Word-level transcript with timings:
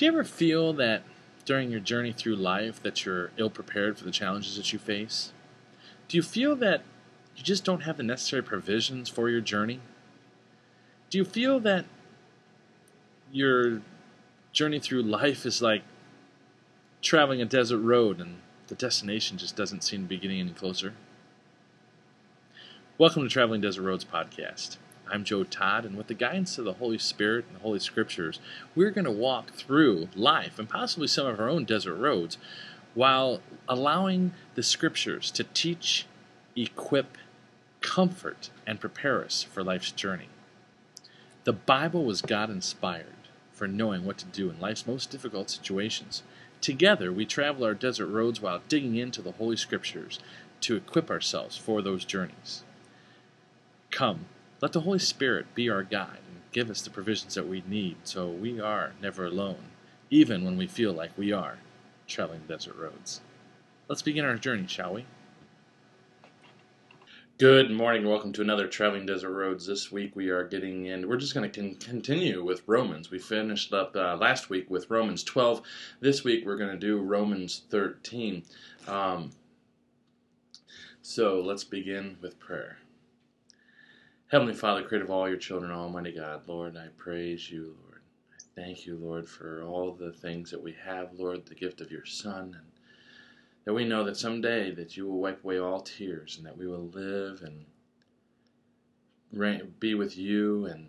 Do 0.00 0.06
you 0.06 0.12
ever 0.12 0.24
feel 0.24 0.72
that 0.72 1.02
during 1.44 1.70
your 1.70 1.78
journey 1.78 2.10
through 2.14 2.36
life 2.36 2.82
that 2.82 3.04
you're 3.04 3.32
ill 3.36 3.50
prepared 3.50 3.98
for 3.98 4.04
the 4.04 4.10
challenges 4.10 4.56
that 4.56 4.72
you 4.72 4.78
face? 4.78 5.34
Do 6.08 6.16
you 6.16 6.22
feel 6.22 6.56
that 6.56 6.84
you 7.36 7.42
just 7.42 7.66
don't 7.66 7.82
have 7.82 7.98
the 7.98 8.02
necessary 8.02 8.42
provisions 8.42 9.10
for 9.10 9.28
your 9.28 9.42
journey? 9.42 9.80
Do 11.10 11.18
you 11.18 11.24
feel 11.26 11.60
that 11.60 11.84
your 13.30 13.82
journey 14.54 14.80
through 14.80 15.02
life 15.02 15.44
is 15.44 15.60
like 15.60 15.82
traveling 17.02 17.42
a 17.42 17.44
desert 17.44 17.80
road 17.80 18.22
and 18.22 18.36
the 18.68 18.76
destination 18.76 19.36
just 19.36 19.54
doesn't 19.54 19.84
seem 19.84 20.04
to 20.04 20.08
be 20.08 20.16
getting 20.16 20.40
any 20.40 20.52
closer? 20.52 20.94
Welcome 22.96 23.22
to 23.22 23.28
Traveling 23.28 23.60
Desert 23.60 23.82
Roads 23.82 24.06
podcast. 24.06 24.78
I'm 25.12 25.24
Joe 25.24 25.42
Todd, 25.42 25.84
and 25.84 25.96
with 25.96 26.06
the 26.06 26.14
guidance 26.14 26.56
of 26.56 26.64
the 26.64 26.74
Holy 26.74 26.98
Spirit 26.98 27.46
and 27.48 27.56
the 27.56 27.62
Holy 27.62 27.80
Scriptures, 27.80 28.38
we're 28.76 28.92
going 28.92 29.06
to 29.06 29.10
walk 29.10 29.50
through 29.50 30.08
life 30.14 30.58
and 30.58 30.68
possibly 30.68 31.08
some 31.08 31.26
of 31.26 31.40
our 31.40 31.48
own 31.48 31.64
desert 31.64 31.96
roads 31.96 32.38
while 32.94 33.40
allowing 33.68 34.32
the 34.54 34.62
Scriptures 34.62 35.32
to 35.32 35.42
teach, 35.42 36.06
equip, 36.54 37.18
comfort, 37.80 38.50
and 38.66 38.80
prepare 38.80 39.24
us 39.24 39.42
for 39.42 39.64
life's 39.64 39.90
journey. 39.90 40.28
The 41.42 41.52
Bible 41.52 42.04
was 42.04 42.22
God 42.22 42.48
inspired 42.48 43.06
for 43.52 43.66
knowing 43.66 44.04
what 44.04 44.18
to 44.18 44.26
do 44.26 44.48
in 44.48 44.60
life's 44.60 44.86
most 44.86 45.10
difficult 45.10 45.50
situations. 45.50 46.22
Together, 46.60 47.12
we 47.12 47.26
travel 47.26 47.64
our 47.64 47.74
desert 47.74 48.06
roads 48.06 48.40
while 48.40 48.62
digging 48.68 48.94
into 48.94 49.22
the 49.22 49.32
Holy 49.32 49.56
Scriptures 49.56 50.20
to 50.60 50.76
equip 50.76 51.10
ourselves 51.10 51.56
for 51.56 51.82
those 51.82 52.04
journeys. 52.04 52.62
Come, 53.90 54.26
let 54.60 54.72
the 54.72 54.80
Holy 54.80 54.98
Spirit 54.98 55.54
be 55.54 55.70
our 55.70 55.82
guide 55.82 56.18
and 56.28 56.42
give 56.52 56.68
us 56.68 56.82
the 56.82 56.90
provisions 56.90 57.34
that 57.34 57.48
we 57.48 57.62
need 57.66 57.96
so 58.04 58.28
we 58.28 58.60
are 58.60 58.92
never 59.00 59.24
alone, 59.24 59.70
even 60.10 60.44
when 60.44 60.56
we 60.56 60.66
feel 60.66 60.92
like 60.92 61.16
we 61.16 61.32
are 61.32 61.58
traveling 62.06 62.42
desert 62.46 62.76
roads. 62.76 63.22
Let's 63.88 64.02
begin 64.02 64.24
our 64.24 64.36
journey, 64.36 64.66
shall 64.66 64.94
we? 64.94 65.06
Good 67.38 67.70
morning, 67.70 68.06
welcome 68.06 68.34
to 68.34 68.42
another 68.42 68.68
Traveling 68.68 69.06
Desert 69.06 69.30
Roads. 69.30 69.66
This 69.66 69.90
week 69.90 70.14
we 70.14 70.28
are 70.28 70.44
getting 70.44 70.84
in, 70.84 71.08
we're 71.08 71.16
just 71.16 71.32
going 71.32 71.50
to 71.50 71.60
con- 71.60 71.76
continue 71.76 72.44
with 72.44 72.62
Romans. 72.66 73.10
We 73.10 73.18
finished 73.18 73.72
up 73.72 73.96
uh, 73.96 74.16
last 74.16 74.50
week 74.50 74.68
with 74.68 74.90
Romans 74.90 75.24
12. 75.24 75.62
This 76.00 76.22
week 76.22 76.44
we're 76.44 76.58
going 76.58 76.70
to 76.72 76.76
do 76.76 77.00
Romans 77.00 77.62
13. 77.70 78.42
Um, 78.86 79.30
so 81.00 81.40
let's 81.40 81.64
begin 81.64 82.18
with 82.20 82.38
prayer. 82.38 82.76
Heavenly 84.30 84.54
Father, 84.54 84.84
creator 84.84 85.06
of 85.06 85.10
all 85.10 85.28
your 85.28 85.38
children, 85.38 85.72
Almighty 85.72 86.12
God, 86.12 86.46
Lord, 86.46 86.76
I 86.76 86.86
praise 86.96 87.50
you, 87.50 87.74
Lord. 87.84 88.00
I 88.32 88.36
thank 88.54 88.86
you, 88.86 88.96
Lord, 88.96 89.28
for 89.28 89.64
all 89.64 89.90
the 89.90 90.12
things 90.12 90.52
that 90.52 90.62
we 90.62 90.72
have, 90.84 91.12
Lord, 91.14 91.46
the 91.46 91.56
gift 91.56 91.80
of 91.80 91.90
your 91.90 92.06
Son, 92.06 92.54
and 92.56 92.70
that 93.64 93.74
we 93.74 93.84
know 93.84 94.04
that 94.04 94.16
someday 94.16 94.70
that 94.70 94.96
you 94.96 95.08
will 95.08 95.18
wipe 95.18 95.42
away 95.42 95.58
all 95.58 95.80
tears 95.80 96.36
and 96.36 96.46
that 96.46 96.56
we 96.56 96.68
will 96.68 96.86
live 96.94 97.42
and 97.42 97.66
be 99.80 99.96
with 99.96 100.16
you 100.16 100.66
and 100.66 100.86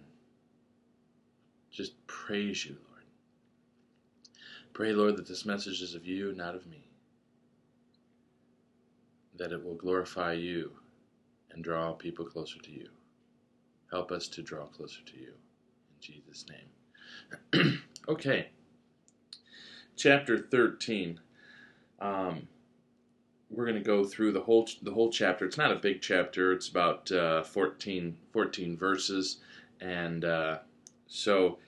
just 1.71 1.93
praise 2.05 2.63
you, 2.63 2.77
Lord. 2.91 3.05
Pray, 4.71 4.93
Lord, 4.93 5.17
that 5.17 5.27
this 5.27 5.47
message 5.47 5.81
is 5.81 5.95
of 5.95 6.05
you, 6.05 6.31
not 6.33 6.53
of 6.53 6.67
me. 6.67 6.83
That 9.35 9.51
it 9.51 9.65
will 9.65 9.73
glorify 9.73 10.33
you 10.33 10.73
and 11.49 11.63
draw 11.63 11.93
people 11.93 12.25
closer 12.25 12.59
to 12.59 12.71
you. 12.71 12.87
Help 13.91 14.11
us 14.11 14.27
to 14.29 14.41
draw 14.41 14.65
closer 14.65 15.01
to 15.05 15.17
you. 15.17 15.33
In 15.89 15.99
Jesus' 15.99 16.45
name. 17.53 17.81
okay. 18.07 18.47
Chapter 19.97 20.37
13. 20.37 21.19
Um, 21.99 22.47
we're 23.49 23.65
going 23.65 23.77
to 23.77 23.83
go 23.83 24.05
through 24.05 24.31
the 24.31 24.41
whole 24.41 24.67
the 24.81 24.93
whole 24.93 25.11
chapter. 25.11 25.45
It's 25.45 25.57
not 25.57 25.71
a 25.71 25.75
big 25.75 26.01
chapter. 26.01 26.53
It's 26.53 26.69
about 26.69 27.11
uh, 27.11 27.43
14, 27.43 28.17
14 28.31 28.77
verses, 28.77 29.37
and 29.81 30.23
uh, 30.23 30.59
so 31.07 31.59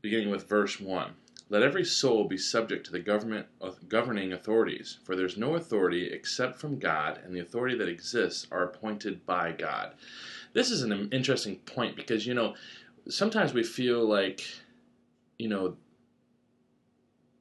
beginning 0.00 0.30
with 0.30 0.48
verse 0.48 0.80
one. 0.80 1.12
Let 1.48 1.62
every 1.62 1.84
soul 1.84 2.24
be 2.24 2.38
subject 2.38 2.86
to 2.86 2.92
the 2.92 2.98
government 2.98 3.46
governing 3.88 4.32
authorities, 4.32 4.98
for 5.04 5.14
there's 5.14 5.36
no 5.36 5.54
authority 5.54 6.10
except 6.10 6.58
from 6.58 6.80
God, 6.80 7.20
and 7.24 7.32
the 7.32 7.40
authority 7.40 7.76
that 7.76 7.88
exists 7.88 8.48
are 8.50 8.64
appointed 8.64 9.24
by 9.26 9.52
God. 9.52 9.92
This 10.56 10.70
is 10.70 10.80
an 10.80 11.10
interesting 11.12 11.56
point 11.56 11.96
because 11.96 12.26
you 12.26 12.32
know 12.32 12.54
sometimes 13.10 13.52
we 13.52 13.62
feel 13.62 14.08
like 14.08 14.42
you 15.38 15.50
know 15.50 15.76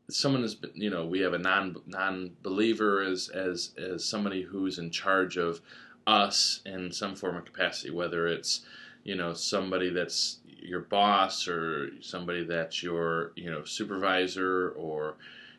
someone 0.09 0.43
is 0.43 0.57
you 0.73 0.89
know 0.89 1.05
we 1.05 1.21
have 1.21 1.31
a 1.31 1.37
non 1.37 1.77
non 1.87 2.31
believer 2.43 3.01
as 3.01 3.29
as 3.29 3.71
as 3.77 4.03
somebody 4.03 4.41
who's 4.41 4.79
in 4.79 4.91
charge 4.91 5.37
of 5.37 5.61
us 6.05 6.59
in 6.65 6.91
some 6.91 7.15
form 7.15 7.37
of 7.37 7.45
capacity, 7.45 7.89
whether 7.89 8.27
it's 8.27 8.65
you 9.05 9.15
know 9.15 9.33
somebody 9.33 9.91
that's 9.91 10.39
your 10.45 10.81
boss 10.81 11.47
or 11.47 11.91
somebody 12.01 12.43
that's 12.43 12.83
your 12.83 13.31
you 13.37 13.49
know 13.49 13.63
supervisor 13.63 14.71
or 14.71 15.15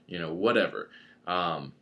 you 0.06 0.18
know 0.18 0.34
whatever 0.34 0.90
um, 1.26 1.72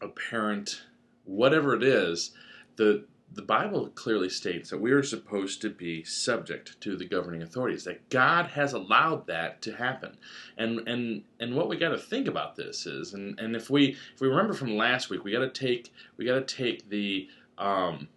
a 0.00 0.06
parent 0.06 0.82
whatever 1.24 1.74
it 1.74 1.82
is 1.82 2.30
the 2.76 3.04
the 3.34 3.42
Bible 3.42 3.88
clearly 3.94 4.28
states 4.28 4.70
that 4.70 4.80
we 4.80 4.92
are 4.92 5.02
supposed 5.02 5.60
to 5.62 5.70
be 5.70 6.04
subject 6.04 6.80
to 6.80 6.96
the 6.96 7.04
governing 7.04 7.42
authorities. 7.42 7.84
That 7.84 8.08
God 8.08 8.46
has 8.46 8.72
allowed 8.72 9.26
that 9.26 9.60
to 9.62 9.76
happen, 9.76 10.16
and 10.56 10.86
and 10.88 11.24
and 11.40 11.54
what 11.54 11.68
we 11.68 11.76
got 11.76 11.90
to 11.90 11.98
think 11.98 12.28
about 12.28 12.56
this 12.56 12.86
is, 12.86 13.14
and 13.14 13.38
and 13.40 13.56
if 13.56 13.70
we 13.70 13.96
if 14.14 14.20
we 14.20 14.28
remember 14.28 14.54
from 14.54 14.76
last 14.76 15.10
week, 15.10 15.24
we 15.24 15.32
got 15.32 15.40
to 15.40 15.50
take 15.50 15.92
we 16.16 16.24
got 16.24 16.46
to 16.46 16.56
take 16.56 16.88
the 16.88 17.28
um 17.58 18.08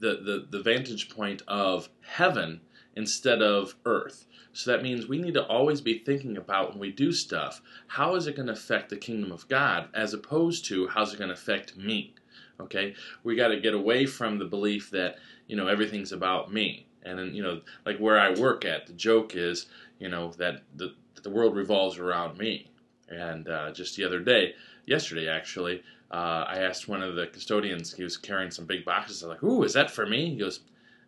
the, 0.00 0.20
the 0.22 0.46
the 0.50 0.62
vantage 0.62 1.08
point 1.08 1.42
of 1.46 1.88
heaven 2.02 2.60
instead 2.96 3.42
of 3.42 3.76
earth. 3.84 4.26
So 4.52 4.70
that 4.70 4.82
means 4.82 5.06
we 5.06 5.18
need 5.18 5.34
to 5.34 5.46
always 5.46 5.82
be 5.82 5.98
thinking 5.98 6.36
about 6.36 6.70
when 6.70 6.80
we 6.80 6.90
do 6.90 7.12
stuff, 7.12 7.60
how 7.88 8.14
is 8.14 8.26
it 8.26 8.36
going 8.36 8.46
to 8.46 8.54
affect 8.54 8.88
the 8.88 8.96
kingdom 8.96 9.30
of 9.30 9.46
God 9.48 9.90
as 9.92 10.14
opposed 10.14 10.64
to 10.66 10.88
how's 10.88 11.12
it 11.12 11.18
going 11.18 11.28
to 11.28 11.34
affect 11.34 11.76
me? 11.76 12.14
Okay, 12.60 12.94
we 13.22 13.36
got 13.36 13.48
to 13.48 13.60
get 13.60 13.74
away 13.74 14.06
from 14.06 14.38
the 14.38 14.44
belief 14.44 14.90
that 14.90 15.16
you 15.46 15.56
know 15.56 15.66
everything's 15.66 16.12
about 16.12 16.52
me, 16.52 16.86
and 17.02 17.18
then, 17.18 17.34
you 17.34 17.42
know, 17.42 17.60
like 17.84 17.98
where 17.98 18.18
I 18.18 18.30
work 18.30 18.64
at, 18.64 18.86
the 18.86 18.92
joke 18.92 19.36
is 19.36 19.66
you 19.98 20.08
know 20.08 20.32
that 20.38 20.62
the 20.74 20.94
the 21.22 21.30
world 21.30 21.56
revolves 21.56 21.98
around 21.98 22.38
me. 22.38 22.70
And 23.08 23.48
uh, 23.48 23.72
just 23.72 23.96
the 23.96 24.04
other 24.04 24.20
day, 24.20 24.54
yesterday 24.84 25.28
actually, 25.28 25.82
uh, 26.10 26.44
I 26.48 26.58
asked 26.58 26.88
one 26.88 27.02
of 27.02 27.14
the 27.14 27.28
custodians. 27.28 27.94
He 27.94 28.02
was 28.02 28.16
carrying 28.16 28.50
some 28.50 28.64
big 28.64 28.84
boxes. 28.84 29.22
I'm 29.22 29.28
like, 29.28 29.42
"Ooh, 29.42 29.62
is 29.62 29.74
that 29.74 29.90
for 29.90 30.06
me?" 30.06 30.30
He 30.30 30.36
goes, 30.36 30.60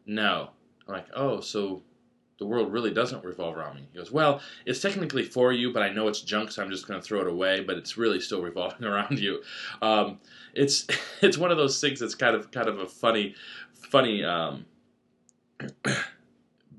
"No." 0.07 0.51
I'm 0.87 0.95
like, 0.95 1.09
"Oh, 1.15 1.41
so 1.41 1.83
the 2.39 2.47
world 2.47 2.73
really 2.73 2.93
doesn't 2.93 3.25
revolve 3.25 3.57
around 3.57 3.77
me. 3.77 3.83
He 3.93 3.99
goes, 3.99 4.13
Well, 4.13 4.41
it's 4.65 4.81
technically 4.81 5.25
for 5.25 5.53
you, 5.53 5.73
but 5.73 5.83
I 5.83 5.91
know 5.91 6.09
it's 6.09 6.21
junk, 6.21 6.53
so 6.53 6.63
I'm 6.63 6.71
just 6.71 6.87
going 6.87 7.01
to 7.01 7.05
throw 7.05 7.21
it 7.21 7.27
away, 7.27 7.61
but 7.61 7.77
it's 7.77 7.97
really 7.97 8.21
still 8.21 8.43
revolving 8.49 8.87
around 8.87 9.19
you. 9.19 9.43
Um, 9.83 10.19
it's 10.55 10.87
it's 11.21 11.39
one 11.39 11.51
of 11.51 11.57
those 11.57 11.81
things 11.81 12.01
that's 12.01 12.15
kind 12.15 12.35
of 12.35 12.51
kind 12.51 12.69
of 12.69 12.79
a 12.79 12.87
funny 12.87 13.35
funny 13.75 14.25
um, 14.25 14.67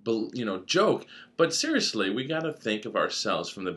you 0.08 0.46
know 0.46 0.64
joke 0.66 1.06
but 1.40 1.54
seriously 1.54 2.10
we 2.10 2.26
got 2.26 2.42
to 2.42 2.52
think 2.52 2.84
of 2.84 2.98
ourselves 2.98 3.50
from 3.50 3.64
the 3.64 3.72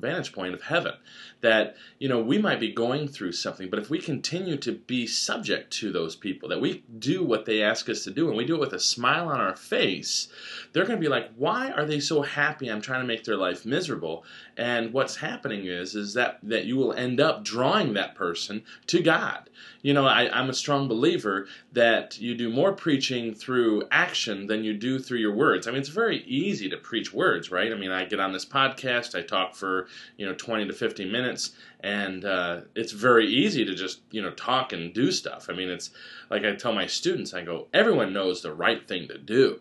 vantage 0.00 0.32
point 0.32 0.52
of 0.52 0.60
heaven 0.62 0.94
that 1.42 1.76
you 2.00 2.08
know 2.08 2.20
we 2.20 2.38
might 2.38 2.58
be 2.58 2.72
going 2.72 3.06
through 3.06 3.30
something 3.30 3.70
but 3.70 3.78
if 3.78 3.88
we 3.88 4.00
continue 4.00 4.56
to 4.56 4.72
be 4.72 5.06
subject 5.06 5.72
to 5.72 5.92
those 5.92 6.16
people 6.16 6.48
that 6.48 6.60
we 6.60 6.82
do 6.98 7.22
what 7.22 7.44
they 7.44 7.62
ask 7.62 7.88
us 7.88 8.02
to 8.02 8.10
do 8.10 8.26
and 8.26 8.36
we 8.36 8.44
do 8.44 8.56
it 8.56 8.60
with 8.60 8.72
a 8.72 8.80
smile 8.80 9.28
on 9.28 9.40
our 9.40 9.54
face 9.54 10.26
they're 10.72 10.84
going 10.84 10.98
to 10.98 11.00
be 11.00 11.08
like 11.08 11.30
why 11.36 11.70
are 11.70 11.84
they 11.84 12.00
so 12.00 12.20
happy 12.20 12.68
i'm 12.68 12.80
trying 12.80 13.00
to 13.00 13.06
make 13.06 13.22
their 13.22 13.36
life 13.36 13.64
miserable? 13.64 14.24
And 14.56 14.92
what's 14.92 15.16
happening 15.16 15.66
is 15.66 15.94
is 15.94 16.14
that 16.14 16.38
that 16.42 16.64
you 16.64 16.76
will 16.76 16.92
end 16.92 17.20
up 17.20 17.44
drawing 17.44 17.94
that 17.94 18.14
person 18.14 18.62
to 18.88 19.00
god. 19.00 19.50
You 19.82 19.94
know 19.94 20.06
I, 20.06 20.30
i'm 20.32 20.50
a 20.50 20.54
strong 20.54 20.88
believer 20.88 21.46
that 21.72 22.20
you 22.20 22.34
do 22.34 22.50
more 22.50 22.72
preaching 22.72 23.34
through 23.34 23.84
action 23.90 24.46
than 24.46 24.64
you 24.64 24.74
do 24.74 24.98
through 24.98 25.18
your 25.18 25.34
words. 25.34 25.66
I 25.66 25.70
mean 25.70 25.80
it's 25.80 25.88
very 25.88 26.22
easy 26.24 26.68
to 26.70 26.76
preach 26.76 27.03
words 27.12 27.50
right 27.50 27.72
i 27.72 27.76
mean 27.76 27.90
i 27.90 28.04
get 28.04 28.20
on 28.20 28.32
this 28.32 28.46
podcast 28.46 29.18
i 29.18 29.22
talk 29.22 29.54
for 29.54 29.88
you 30.16 30.24
know 30.24 30.34
20 30.34 30.66
to 30.66 30.72
50 30.72 31.04
minutes 31.10 31.24
minutes, 31.24 31.52
and 31.80 32.24
uh, 32.24 32.60
it's 32.74 32.92
very 32.92 33.26
easy 33.26 33.64
to 33.64 33.74
just 33.74 34.00
you 34.10 34.22
know 34.22 34.30
talk 34.30 34.72
and 34.72 34.92
do 34.94 35.10
stuff. 35.10 35.46
I 35.48 35.54
mean, 35.54 35.68
it's 35.68 35.90
like 36.30 36.44
I 36.44 36.54
tell 36.54 36.72
my 36.72 36.86
students, 36.86 37.34
I 37.34 37.42
go, 37.42 37.68
everyone 37.72 38.12
knows 38.12 38.42
the 38.42 38.54
right 38.54 38.86
thing 38.86 39.08
to 39.08 39.18
do. 39.18 39.60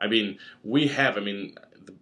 I 0.00 0.08
mean, 0.08 0.38
we 0.64 0.88
have. 0.88 1.16
I 1.16 1.20
mean, 1.20 1.54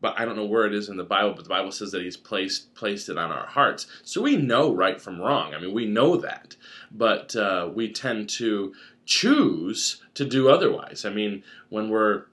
I 0.03 0.25
don't 0.25 0.37
know 0.37 0.47
where 0.47 0.67
it 0.67 0.75
is 0.75 0.89
in 0.89 0.97
the 0.97 1.05
Bible, 1.05 1.35
but 1.35 1.45
the 1.45 1.51
Bible 1.51 1.73
says 1.73 1.93
that 1.93 2.03
He's 2.03 2.17
placed 2.17 2.75
placed 2.75 3.09
it 3.09 3.19
on 3.19 3.31
our 3.31 3.47
hearts, 3.47 3.87
so 4.03 4.23
we 4.23 4.37
know 4.37 4.73
right 4.73 5.01
from 5.01 5.21
wrong. 5.21 5.55
I 5.55 5.61
mean, 5.61 5.75
we 5.75 5.87
know 5.87 6.17
that, 6.17 6.57
but 6.91 7.37
uh, 7.37 7.71
we 7.73 7.93
tend 7.93 8.29
to 8.31 8.75
choose 9.05 10.03
to 10.15 10.25
do 10.25 10.49
otherwise. 10.49 11.05
I 11.05 11.11
mean, 11.11 11.43
when 11.69 11.91
we're 11.91 12.25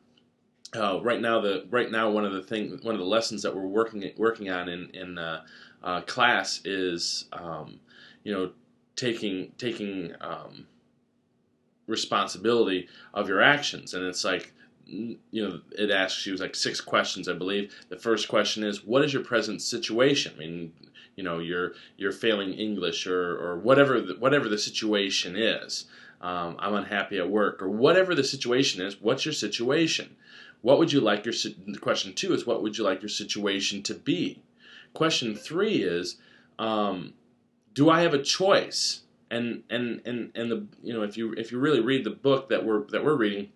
uh, 0.77 0.99
right 1.01 1.21
now 1.21 1.41
the 1.41 1.65
right 1.69 1.91
now 1.91 2.09
one 2.09 2.25
of 2.25 2.33
the 2.33 2.41
thing 2.41 2.79
one 2.83 2.95
of 2.95 2.99
the 2.99 3.07
lessons 3.07 3.41
that 3.43 3.55
we're 3.55 3.65
working 3.65 4.11
working 4.17 4.49
on 4.49 4.69
in 4.69 4.89
in 4.91 5.17
uh, 5.17 5.43
uh, 5.83 6.01
class 6.01 6.61
is 6.65 7.25
um, 7.33 7.79
you 8.23 8.33
know 8.33 8.51
taking 8.95 9.51
taking 9.57 10.13
um, 10.21 10.67
responsibility 11.87 12.87
of 13.13 13.27
your 13.27 13.41
actions. 13.41 13.93
And 13.93 14.05
it's 14.05 14.23
like 14.23 14.53
you 14.85 15.17
know 15.33 15.59
it 15.71 15.91
asks 15.91 16.25
you 16.25 16.35
like 16.35 16.55
six 16.55 16.79
questions 16.79 17.27
i 17.27 17.33
believe. 17.33 17.75
The 17.89 17.97
first 17.97 18.27
question 18.27 18.63
is 18.63 18.85
what 18.85 19.03
is 19.03 19.13
your 19.13 19.23
present 19.23 19.61
situation? 19.61 20.33
I 20.35 20.39
mean 20.39 20.73
you 21.17 21.23
know 21.23 21.39
you're 21.39 21.73
you're 21.97 22.13
failing 22.13 22.53
english 22.53 23.05
or 23.05 23.37
or 23.37 23.57
whatever 23.57 23.99
the, 23.99 24.13
whatever 24.13 24.47
the 24.47 24.57
situation 24.57 25.35
is 25.35 25.85
um, 26.21 26.55
i'm 26.59 26.75
unhappy 26.75 27.17
at 27.17 27.29
work 27.29 27.61
or 27.61 27.67
whatever 27.67 28.15
the 28.15 28.23
situation 28.23 28.81
is 28.81 29.01
what's 29.01 29.25
your 29.25 29.33
situation 29.33 30.15
what 30.61 30.79
would 30.79 30.91
you 30.91 31.01
like 31.01 31.25
your 31.25 31.33
question 31.79 32.13
two 32.13 32.33
is 32.33 32.45
what 32.45 32.61
would 32.61 32.77
you 32.77 32.83
like 32.83 33.01
your 33.01 33.09
situation 33.09 33.83
to 33.83 33.93
be? 33.93 34.41
Question 34.93 35.35
three 35.35 35.83
is, 35.83 36.17
um, 36.57 37.13
do 37.73 37.89
I 37.89 38.01
have 38.01 38.13
a 38.13 38.21
choice? 38.21 39.01
And 39.29 39.63
and 39.69 40.01
and 40.05 40.31
and 40.35 40.51
the 40.51 40.65
you 40.81 40.93
know 40.93 41.03
if 41.03 41.17
you 41.17 41.33
if 41.33 41.51
you 41.51 41.59
really 41.59 41.81
read 41.81 42.05
the 42.05 42.11
book 42.11 42.49
that 42.49 42.65
we're 42.65 42.85
that 42.87 43.03
we're 43.03 43.15
reading, 43.15 43.49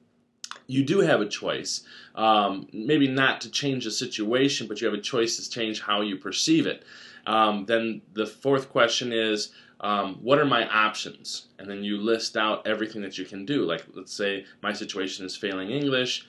you 0.67 0.83
do 0.83 0.99
have 0.99 1.21
a 1.21 1.27
choice. 1.27 1.83
Um, 2.15 2.67
maybe 2.73 3.07
not 3.07 3.41
to 3.41 3.49
change 3.49 3.85
the 3.85 3.91
situation, 3.91 4.67
but 4.67 4.81
you 4.81 4.87
have 4.87 4.97
a 4.97 5.01
choice 5.01 5.37
to 5.37 5.49
change 5.49 5.81
how 5.81 6.01
you 6.01 6.17
perceive 6.17 6.67
it. 6.67 6.83
Um, 7.25 7.65
then 7.65 8.01
the 8.13 8.25
fourth 8.25 8.69
question 8.69 9.13
is, 9.13 9.51
um, 9.79 10.15
what 10.21 10.39
are 10.39 10.45
my 10.45 10.67
options? 10.67 11.47
And 11.57 11.69
then 11.69 11.83
you 11.83 11.97
list 11.97 12.35
out 12.37 12.67
everything 12.67 13.01
that 13.01 13.17
you 13.17 13.25
can 13.25 13.45
do. 13.45 13.63
Like, 13.63 13.85
let's 13.93 14.13
say 14.13 14.45
my 14.61 14.73
situation 14.73 15.25
is 15.25 15.35
failing 15.35 15.69
English 15.69 16.25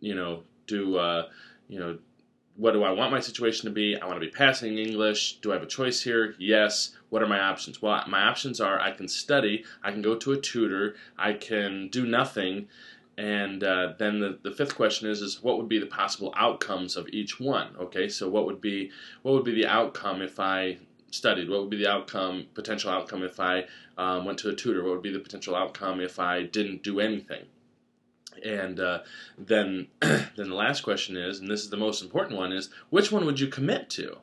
you 0.00 0.14
know, 0.14 0.42
do 0.66 0.96
uh, 0.96 1.28
you 1.68 1.78
know, 1.78 1.98
what 2.56 2.72
do 2.72 2.82
I 2.82 2.90
want 2.90 3.12
my 3.12 3.20
situation 3.20 3.66
to 3.66 3.70
be? 3.70 3.96
I 3.96 4.06
want 4.06 4.20
to 4.20 4.26
be 4.26 4.32
passing 4.32 4.78
English. 4.78 5.38
Do 5.40 5.50
I 5.50 5.54
have 5.54 5.62
a 5.62 5.66
choice 5.66 6.02
here? 6.02 6.34
Yes. 6.38 6.90
What 7.08 7.22
are 7.22 7.26
my 7.26 7.40
options? 7.40 7.80
Well, 7.80 8.04
my 8.08 8.22
options 8.22 8.60
are 8.60 8.78
I 8.78 8.90
can 8.92 9.08
study, 9.08 9.64
I 9.82 9.90
can 9.90 10.02
go 10.02 10.14
to 10.16 10.32
a 10.32 10.40
tutor, 10.40 10.94
I 11.18 11.32
can 11.32 11.88
do 11.88 12.06
nothing, 12.06 12.68
and 13.16 13.64
uh, 13.64 13.94
then 13.98 14.20
the, 14.20 14.38
the 14.42 14.50
fifth 14.50 14.76
question 14.76 15.08
is 15.08 15.20
is 15.20 15.42
what 15.42 15.58
would 15.58 15.68
be 15.68 15.78
the 15.78 15.86
possible 15.86 16.32
outcomes 16.36 16.96
of 16.96 17.08
each 17.08 17.40
one? 17.40 17.76
Okay, 17.78 18.08
so 18.08 18.28
what 18.28 18.46
would 18.46 18.60
be 18.60 18.90
what 19.22 19.32
would 19.32 19.44
be 19.44 19.54
the 19.54 19.66
outcome 19.66 20.22
if 20.22 20.38
I 20.38 20.78
studied? 21.10 21.50
What 21.50 21.60
would 21.60 21.70
be 21.70 21.76
the 21.76 21.90
outcome, 21.90 22.46
potential 22.54 22.90
outcome 22.90 23.22
if 23.22 23.40
I 23.40 23.64
um, 23.98 24.24
went 24.24 24.38
to 24.40 24.48
a 24.50 24.54
tutor? 24.54 24.82
What 24.82 24.92
would 24.92 25.02
be 25.02 25.12
the 25.12 25.18
potential 25.18 25.56
outcome 25.56 26.00
if 26.00 26.18
I 26.18 26.44
didn't 26.44 26.82
do 26.82 27.00
anything? 27.00 27.44
And 28.44 28.80
uh, 28.80 29.00
then, 29.38 29.88
then 30.00 30.28
the 30.36 30.54
last 30.54 30.82
question 30.82 31.16
is, 31.16 31.40
and 31.40 31.50
this 31.50 31.62
is 31.62 31.70
the 31.70 31.76
most 31.76 32.02
important 32.02 32.38
one, 32.38 32.52
is 32.52 32.70
which 32.90 33.12
one 33.12 33.26
would 33.26 33.40
you 33.40 33.46
commit 33.48 33.90
to? 33.90 34.18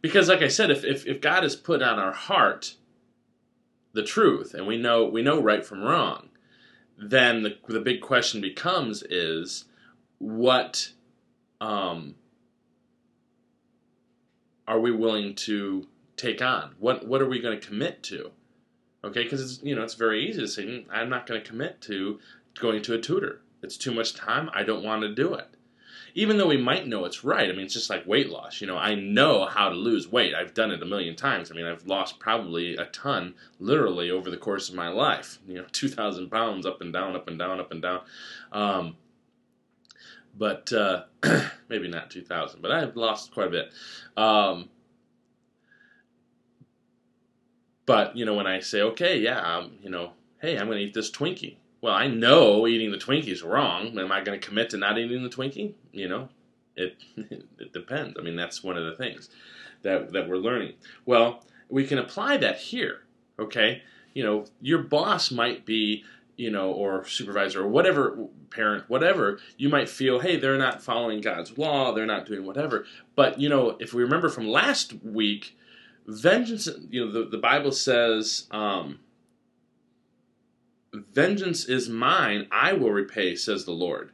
Because, 0.00 0.28
like 0.28 0.42
I 0.42 0.48
said, 0.48 0.70
if, 0.70 0.84
if, 0.84 1.06
if 1.06 1.20
God 1.20 1.42
has 1.42 1.56
put 1.56 1.82
on 1.82 1.98
our 1.98 2.12
heart 2.12 2.74
the 3.94 4.02
truth, 4.02 4.52
and 4.54 4.66
we 4.66 4.76
know 4.76 5.04
we 5.06 5.22
know 5.22 5.40
right 5.40 5.64
from 5.64 5.82
wrong, 5.82 6.28
then 6.98 7.42
the 7.42 7.56
the 7.68 7.80
big 7.80 8.00
question 8.00 8.40
becomes 8.40 9.02
is 9.08 9.64
what 10.18 10.92
um, 11.60 12.16
are 14.66 14.80
we 14.80 14.90
willing 14.90 15.34
to 15.34 15.86
take 16.16 16.42
on? 16.42 16.74
What 16.78 17.06
what 17.06 17.22
are 17.22 17.28
we 17.28 17.40
going 17.40 17.58
to 17.58 17.66
commit 17.66 18.02
to? 18.04 18.30
Okay, 19.04 19.24
because 19.24 19.40
it's 19.40 19.62
you 19.62 19.74
know 19.74 19.82
it's 19.82 19.94
very 19.94 20.28
easy 20.28 20.40
to 20.40 20.48
say 20.48 20.64
hmm, 20.64 20.90
I'm 20.90 21.08
not 21.08 21.26
going 21.26 21.40
to 21.40 21.48
commit 21.48 21.80
to 21.82 22.18
going 22.58 22.82
to 22.82 22.94
a 22.94 23.00
tutor. 23.00 23.40
It's 23.62 23.76
too 23.76 23.92
much 23.92 24.14
time. 24.14 24.50
I 24.54 24.62
don't 24.62 24.84
want 24.84 25.02
to 25.02 25.14
do 25.14 25.34
it. 25.34 25.48
Even 26.16 26.36
though 26.36 26.46
we 26.46 26.56
might 26.56 26.86
know 26.86 27.04
it's 27.06 27.24
right. 27.24 27.48
I 27.48 27.52
mean, 27.52 27.64
it's 27.64 27.74
just 27.74 27.90
like 27.90 28.06
weight 28.06 28.30
loss. 28.30 28.60
You 28.60 28.68
know, 28.68 28.76
I 28.76 28.94
know 28.94 29.46
how 29.46 29.68
to 29.68 29.74
lose 29.74 30.06
weight. 30.06 30.34
I've 30.34 30.54
done 30.54 30.70
it 30.70 30.82
a 30.82 30.86
million 30.86 31.16
times. 31.16 31.50
I 31.50 31.54
mean, 31.54 31.66
I've 31.66 31.86
lost 31.86 32.20
probably 32.20 32.76
a 32.76 32.84
ton, 32.86 33.34
literally, 33.58 34.10
over 34.10 34.30
the 34.30 34.36
course 34.36 34.68
of 34.68 34.76
my 34.76 34.88
life. 34.88 35.38
You 35.48 35.54
know, 35.54 35.66
2,000 35.72 36.30
pounds 36.30 36.66
up 36.66 36.80
and 36.80 36.92
down, 36.92 37.16
up 37.16 37.26
and 37.26 37.38
down, 37.38 37.58
up 37.58 37.72
and 37.72 37.82
down. 37.82 38.02
Um, 38.52 38.96
but 40.36 40.72
uh, 40.72 41.04
maybe 41.68 41.88
not 41.88 42.10
2,000, 42.10 42.62
but 42.62 42.70
I've 42.70 42.96
lost 42.96 43.32
quite 43.32 43.48
a 43.48 43.50
bit. 43.50 43.72
Um, 44.16 44.68
but, 47.86 48.16
you 48.16 48.24
know, 48.24 48.34
when 48.34 48.46
I 48.46 48.60
say, 48.60 48.82
okay, 48.82 49.18
yeah, 49.18 49.40
um, 49.40 49.72
you 49.82 49.90
know, 49.90 50.12
hey, 50.40 50.58
I'm 50.58 50.66
going 50.66 50.78
to 50.78 50.84
eat 50.84 50.94
this 50.94 51.10
Twinkie 51.10 51.56
well, 51.84 51.94
I 51.94 52.06
know 52.06 52.66
eating 52.66 52.92
the 52.92 52.96
Twinkie 52.96 53.28
is 53.28 53.42
wrong. 53.42 53.98
Am 53.98 54.10
I 54.10 54.22
going 54.22 54.40
to 54.40 54.46
commit 54.46 54.70
to 54.70 54.78
not 54.78 54.96
eating 54.96 55.22
the 55.22 55.28
Twinkie? 55.28 55.74
You 55.92 56.08
know, 56.08 56.28
it 56.74 56.96
it 57.18 57.74
depends. 57.74 58.16
I 58.18 58.22
mean, 58.22 58.36
that's 58.36 58.64
one 58.64 58.78
of 58.78 58.86
the 58.86 58.96
things 58.96 59.28
that 59.82 60.10
that 60.14 60.26
we're 60.26 60.38
learning. 60.38 60.76
Well, 61.04 61.44
we 61.68 61.86
can 61.86 61.98
apply 61.98 62.38
that 62.38 62.56
here. 62.56 63.00
Okay, 63.38 63.82
you 64.14 64.24
know, 64.24 64.46
your 64.62 64.78
boss 64.78 65.30
might 65.30 65.66
be, 65.66 66.04
you 66.36 66.50
know, 66.50 66.70
or 66.70 67.04
supervisor 67.04 67.62
or 67.62 67.68
whatever 67.68 68.28
parent, 68.48 68.88
whatever. 68.88 69.38
You 69.58 69.68
might 69.68 69.90
feel, 69.90 70.20
hey, 70.20 70.36
they're 70.36 70.56
not 70.56 70.82
following 70.82 71.20
God's 71.20 71.58
law. 71.58 71.92
They're 71.92 72.06
not 72.06 72.24
doing 72.24 72.46
whatever. 72.46 72.86
But 73.14 73.38
you 73.38 73.50
know, 73.50 73.76
if 73.78 73.92
we 73.92 74.02
remember 74.02 74.30
from 74.30 74.48
last 74.48 74.94
week, 75.04 75.54
vengeance. 76.06 76.66
You 76.88 77.04
know, 77.04 77.12
the 77.12 77.28
the 77.28 77.36
Bible 77.36 77.72
says. 77.72 78.46
Um, 78.50 79.00
vengeance 81.12 81.64
is 81.64 81.88
mine 81.88 82.46
i 82.50 82.72
will 82.72 82.90
repay 82.90 83.34
says 83.34 83.64
the 83.64 83.72
lord. 83.72 84.10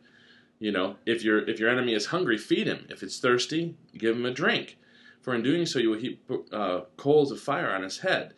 You 0.58 0.72
know 0.72 0.96
if 1.06 1.24
your 1.24 1.38
if 1.48 1.58
your 1.58 1.70
enemy 1.70 1.94
is 1.94 2.06
hungry 2.06 2.36
feed 2.36 2.66
him. 2.66 2.86
If 2.90 3.02
it's 3.02 3.18
thirsty 3.18 3.76
give 3.96 4.16
him 4.16 4.26
a 4.26 4.30
drink. 4.30 4.76
For 5.22 5.34
in 5.34 5.42
doing 5.42 5.66
so 5.66 5.78
you 5.78 5.90
will 5.90 5.98
heap 5.98 6.30
uh, 6.52 6.82
coals 6.96 7.32
of 7.32 7.40
fire 7.40 7.70
on 7.70 7.82
his 7.82 7.98
head. 7.98 8.34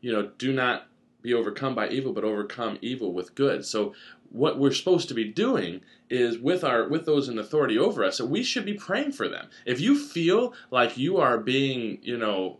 You 0.00 0.12
know 0.12 0.30
do 0.38 0.52
not 0.52 0.88
be 1.22 1.34
overcome 1.34 1.74
by 1.74 1.88
evil 1.88 2.12
but 2.12 2.24
overcome 2.24 2.78
evil 2.80 3.12
with 3.12 3.34
good. 3.34 3.64
So 3.64 3.94
what 4.30 4.58
we're 4.58 4.72
supposed 4.72 5.08
to 5.08 5.14
be 5.14 5.24
doing 5.24 5.82
is 6.08 6.38
with 6.38 6.64
our 6.64 6.88
with 6.88 7.04
those 7.04 7.28
in 7.28 7.38
authority 7.38 7.78
over 7.78 8.04
us 8.04 8.18
that 8.18 8.26
we 8.26 8.42
should 8.42 8.64
be 8.64 8.74
praying 8.74 9.12
for 9.12 9.28
them. 9.28 9.48
If 9.64 9.80
you 9.80 9.98
feel 9.98 10.54
like 10.70 10.96
you 10.96 11.18
are 11.18 11.38
being 11.38 11.98
you 12.02 12.16
know 12.16 12.58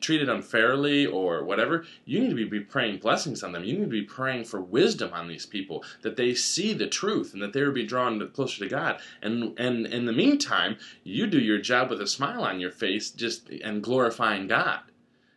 treated 0.00 0.28
unfairly 0.28 1.06
or 1.06 1.44
whatever, 1.44 1.84
you 2.04 2.20
need 2.20 2.36
to 2.36 2.48
be 2.48 2.60
praying 2.60 2.98
blessings 2.98 3.42
on 3.42 3.52
them. 3.52 3.64
You 3.64 3.74
need 3.74 3.84
to 3.84 3.86
be 3.88 4.02
praying 4.02 4.44
for 4.44 4.60
wisdom 4.60 5.12
on 5.12 5.28
these 5.28 5.46
people, 5.46 5.84
that 6.02 6.16
they 6.16 6.34
see 6.34 6.72
the 6.72 6.86
truth 6.86 7.32
and 7.32 7.42
that 7.42 7.52
they 7.52 7.62
will 7.62 7.72
be 7.72 7.86
drawn 7.86 8.26
closer 8.30 8.58
to 8.64 8.68
God. 8.68 9.00
And 9.22 9.58
and 9.58 9.86
in 9.86 10.06
the 10.06 10.12
meantime, 10.12 10.76
you 11.04 11.26
do 11.26 11.38
your 11.38 11.58
job 11.60 11.90
with 11.90 12.00
a 12.00 12.06
smile 12.06 12.42
on 12.42 12.60
your 12.60 12.72
face, 12.72 13.10
just 13.10 13.48
and 13.48 13.82
glorifying 13.82 14.46
God. 14.46 14.80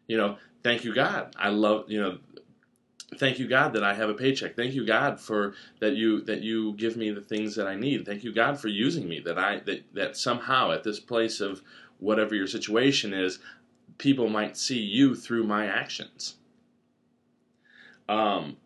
You 0.07 0.17
know, 0.17 0.37
thank 0.63 0.83
you 0.83 0.93
God. 0.93 1.35
I 1.37 1.49
love 1.49 1.85
you 1.89 2.01
know. 2.01 2.17
Thank 3.15 3.37
you 3.37 3.47
God 3.47 3.73
that 3.73 3.83
I 3.83 3.93
have 3.93 4.09
a 4.09 4.15
paycheck. 4.15 4.55
Thank 4.55 4.73
you 4.73 4.87
God 4.87 5.19
for 5.19 5.53
that 5.79 5.95
you 5.95 6.21
that 6.21 6.41
you 6.41 6.73
give 6.73 6.97
me 6.97 7.11
the 7.11 7.21
things 7.21 7.55
that 7.55 7.67
I 7.67 7.75
need. 7.75 8.07
Thank 8.07 8.23
you 8.23 8.33
God 8.33 8.59
for 8.59 8.69
using 8.69 9.07
me. 9.07 9.19
That 9.19 9.37
I 9.37 9.59
that 9.65 9.83
that 9.93 10.17
somehow 10.17 10.71
at 10.71 10.83
this 10.83 10.99
place 10.99 11.39
of 11.39 11.61
whatever 11.99 12.33
your 12.33 12.47
situation 12.47 13.13
is, 13.13 13.37
people 13.97 14.29
might 14.29 14.57
see 14.57 14.79
you 14.79 15.15
through 15.15 15.43
my 15.43 15.65
actions. 15.65 16.35
Um, 18.09 18.57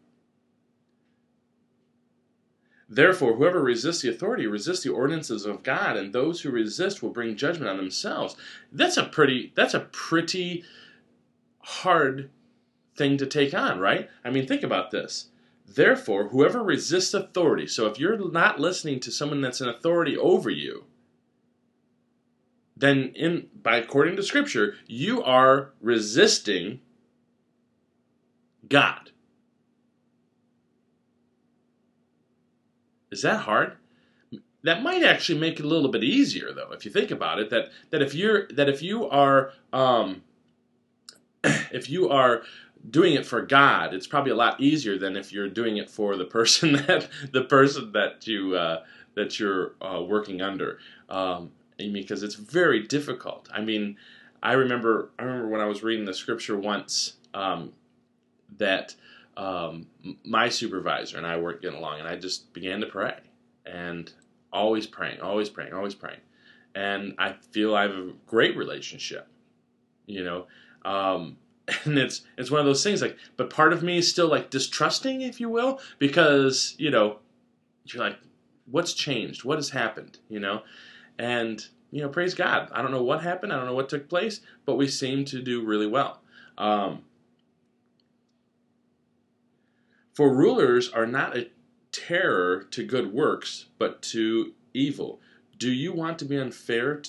Therefore, 2.90 3.36
whoever 3.36 3.62
resists 3.62 4.02
the 4.02 4.10
authority 4.10 4.48
resists 4.48 4.84
the 4.84 4.94
ordinances 4.94 5.46
of 5.46 5.64
God, 5.64 5.98
and 5.98 6.14
those 6.14 6.42
who 6.42 6.50
resist 6.50 7.04
will 7.04 7.10
bring 7.10 7.36
judgment 7.36 7.70
on 7.70 7.76
themselves. 7.76 8.38
That's 8.72 8.96
a 8.96 9.04
pretty 9.04 9.52
that's 9.56 9.74
a 9.74 9.82
pretty 9.82 10.64
hard 11.60 12.30
thing 12.96 13.18
to 13.18 13.26
take 13.26 13.54
on, 13.54 13.80
right? 13.80 14.10
I 14.24 14.30
mean, 14.30 14.48
think 14.48 14.64
about 14.64 14.92
this. 14.92 15.28
Therefore, 15.68 16.30
whoever 16.30 16.64
resists 16.64 17.14
authority, 17.14 17.68
so 17.68 17.88
if 17.88 18.00
you're 18.00 18.32
not 18.32 18.60
listening 18.60 19.02
to 19.02 19.12
someone 19.12 19.42
that's 19.42 19.60
an 19.60 19.68
authority 19.68 20.16
over 20.16 20.50
you, 20.50 20.86
then 22.80 23.12
in 23.16 23.48
by 23.62 23.78
according 23.78 24.16
to 24.16 24.24
scripture 24.24 24.76
you 24.86 25.24
are 25.24 25.72
resisting 25.82 26.80
god 28.70 29.12
is 33.12 33.22
that 33.22 33.42
hard 33.42 33.74
that 34.64 34.84
might 34.84 35.04
actually 35.04 35.40
make 35.40 35.60
it 35.60 35.66
a 35.66 35.68
little 35.68 35.90
bit 35.90 36.04
easier 36.04 36.52
though 36.54 36.72
if 36.72 36.86
you 36.86 36.92
think 36.92 37.12
about 37.12 37.40
it 37.40 37.50
that 37.50 37.70
that 37.90 38.02
if 38.02 38.14
you're 38.14 38.48
that 38.50 38.70
if 38.70 38.82
you 38.82 39.08
are 39.10 39.52
um 39.74 40.22
if 41.72 41.90
you 41.90 42.10
are 42.10 42.44
doing 42.90 43.14
it 43.14 43.26
for 43.26 43.42
God, 43.42 43.94
it's 43.94 44.08
probably 44.08 44.32
a 44.32 44.36
lot 44.36 44.60
easier 44.60 44.98
than 44.98 45.18
if 45.18 45.32
you're 45.32 45.50
doing 45.50 45.78
it 45.78 45.90
for 45.90 46.16
the 46.16 46.26
person 46.26 46.74
that 46.88 47.10
the 47.32 47.44
person 47.44 47.92
that 47.94 48.26
you 48.28 48.56
uh, 48.56 48.84
that 49.16 49.40
you're 49.40 49.74
uh, 49.82 50.02
working 50.02 50.42
under. 50.42 50.80
Um, 51.10 51.52
because 51.78 52.24
it's 52.24 52.36
very 52.36 52.84
difficult. 52.84 53.50
I 53.54 53.62
mean, 53.62 53.98
I 54.42 54.54
remember 54.54 55.12
I 55.18 55.24
remember 55.24 55.48
when 55.48 55.62
I 55.62 55.66
was 55.66 55.84
reading 55.84 56.06
the 56.06 56.14
scripture 56.14 56.58
once 56.58 57.14
um, 57.34 57.74
that 58.58 58.96
um, 59.36 59.88
my 60.24 60.50
supervisor 60.50 61.18
and 61.18 61.26
I 61.26 61.38
weren't 61.38 61.62
getting 61.62 61.78
along, 61.78 62.00
and 62.00 62.08
I 62.08 62.16
just 62.16 62.54
began 62.54 62.82
to 62.82 62.88
pray, 62.88 63.18
and 63.66 64.12
always 64.52 64.88
praying, 64.88 65.22
always 65.22 65.50
praying, 65.50 65.74
always 65.74 65.96
praying, 65.96 66.20
and 66.76 67.14
I 67.18 67.34
feel 67.52 67.76
I 67.76 67.84
have 67.84 67.92
a 67.92 68.14
great 68.26 68.58
relationship. 68.58 69.28
You 70.06 70.24
know, 70.24 70.48
um, 70.86 71.38
and 71.86 71.98
it's 71.98 72.22
it's 72.38 72.52
one 72.52 72.60
of 72.60 72.66
those 72.66 72.84
things 72.84 73.02
like, 73.02 73.18
but 73.36 73.50
part 73.50 73.74
of 73.74 73.84
me 73.84 73.98
is 73.98 74.10
still 74.10 74.28
like 74.28 74.50
distrusting, 74.50 75.22
if 75.22 75.40
you 75.40 75.50
will, 75.50 75.80
because 76.00 76.76
you 76.78 76.90
know, 76.90 77.20
you're 77.86 78.04
like, 78.04 78.18
what's 78.66 78.94
changed? 78.94 79.44
What 79.44 79.58
has 79.58 79.70
happened? 79.70 80.20
You 80.30 80.40
know, 80.40 80.62
and 81.18 81.66
you 81.92 82.02
know, 82.02 82.10
praise 82.10 82.34
God. 82.34 82.70
I 82.74 82.82
don't 82.82 82.92
know 82.92 83.04
what 83.04 83.22
happened. 83.22 83.54
I 83.54 83.56
don't 83.56 83.66
know 83.66 83.74
what 83.74 83.90
took 83.90 84.10
place, 84.10 84.42
but 84.66 84.76
we 84.76 84.88
seem 84.88 85.24
to 85.26 85.42
do 85.42 85.66
really 85.66 85.88
well. 85.88 86.22
Um, 86.58 87.04
for 90.14 90.34
rulers 90.34 90.90
are 90.90 91.06
not 91.06 91.38
a 91.38 91.50
terror 91.92 92.64
to 92.72 92.84
good 92.84 93.14
works, 93.14 93.68
but 93.78 94.02
to 94.02 94.54
evil. 94.74 95.20
Do 95.58 95.72
you 95.72 95.94
want 95.94 96.20
to 96.20 96.26
be 96.26 96.38
unfair? 96.38 97.02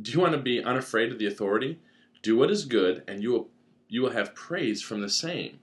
Do 0.00 0.12
you 0.12 0.20
want 0.20 0.32
to 0.32 0.38
be 0.38 0.62
unafraid 0.62 1.10
of 1.12 1.18
the 1.18 1.26
authority? 1.26 1.78
Do 2.22 2.36
what 2.36 2.50
is 2.50 2.64
good, 2.64 3.02
and 3.08 3.22
you 3.22 3.32
will 3.32 3.48
you 3.88 4.02
will 4.02 4.10
have 4.10 4.34
praise 4.34 4.80
from 4.82 5.00
the 5.02 5.10
same. 5.10 5.58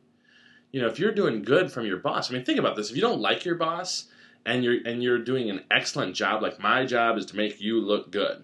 You 0.72 0.82
know, 0.82 0.88
if 0.88 1.00
you're 1.00 1.12
doing 1.12 1.42
good 1.42 1.72
from 1.72 1.86
your 1.86 1.98
boss, 1.98 2.30
I 2.30 2.34
mean, 2.34 2.46
think 2.46 2.60
about 2.60 2.76
this. 2.76 2.90
If 2.90 2.96
you 2.96 3.02
don't 3.02 3.22
like 3.22 3.44
your 3.44 3.56
boss 3.56 4.06
and 4.46 4.64
you're 4.64 4.78
and 4.86 5.04
you're 5.04 5.20
doing 5.20 5.50
an 5.50 5.64
excellent 5.72 6.16
job, 6.16 6.42
like 6.42 6.60
my 6.60 6.86
job 6.86 7.18
is 7.18 7.26
to 7.28 7.36
make 7.36 7.60
you 7.62 7.80
look 7.82 8.12
good. 8.12 8.44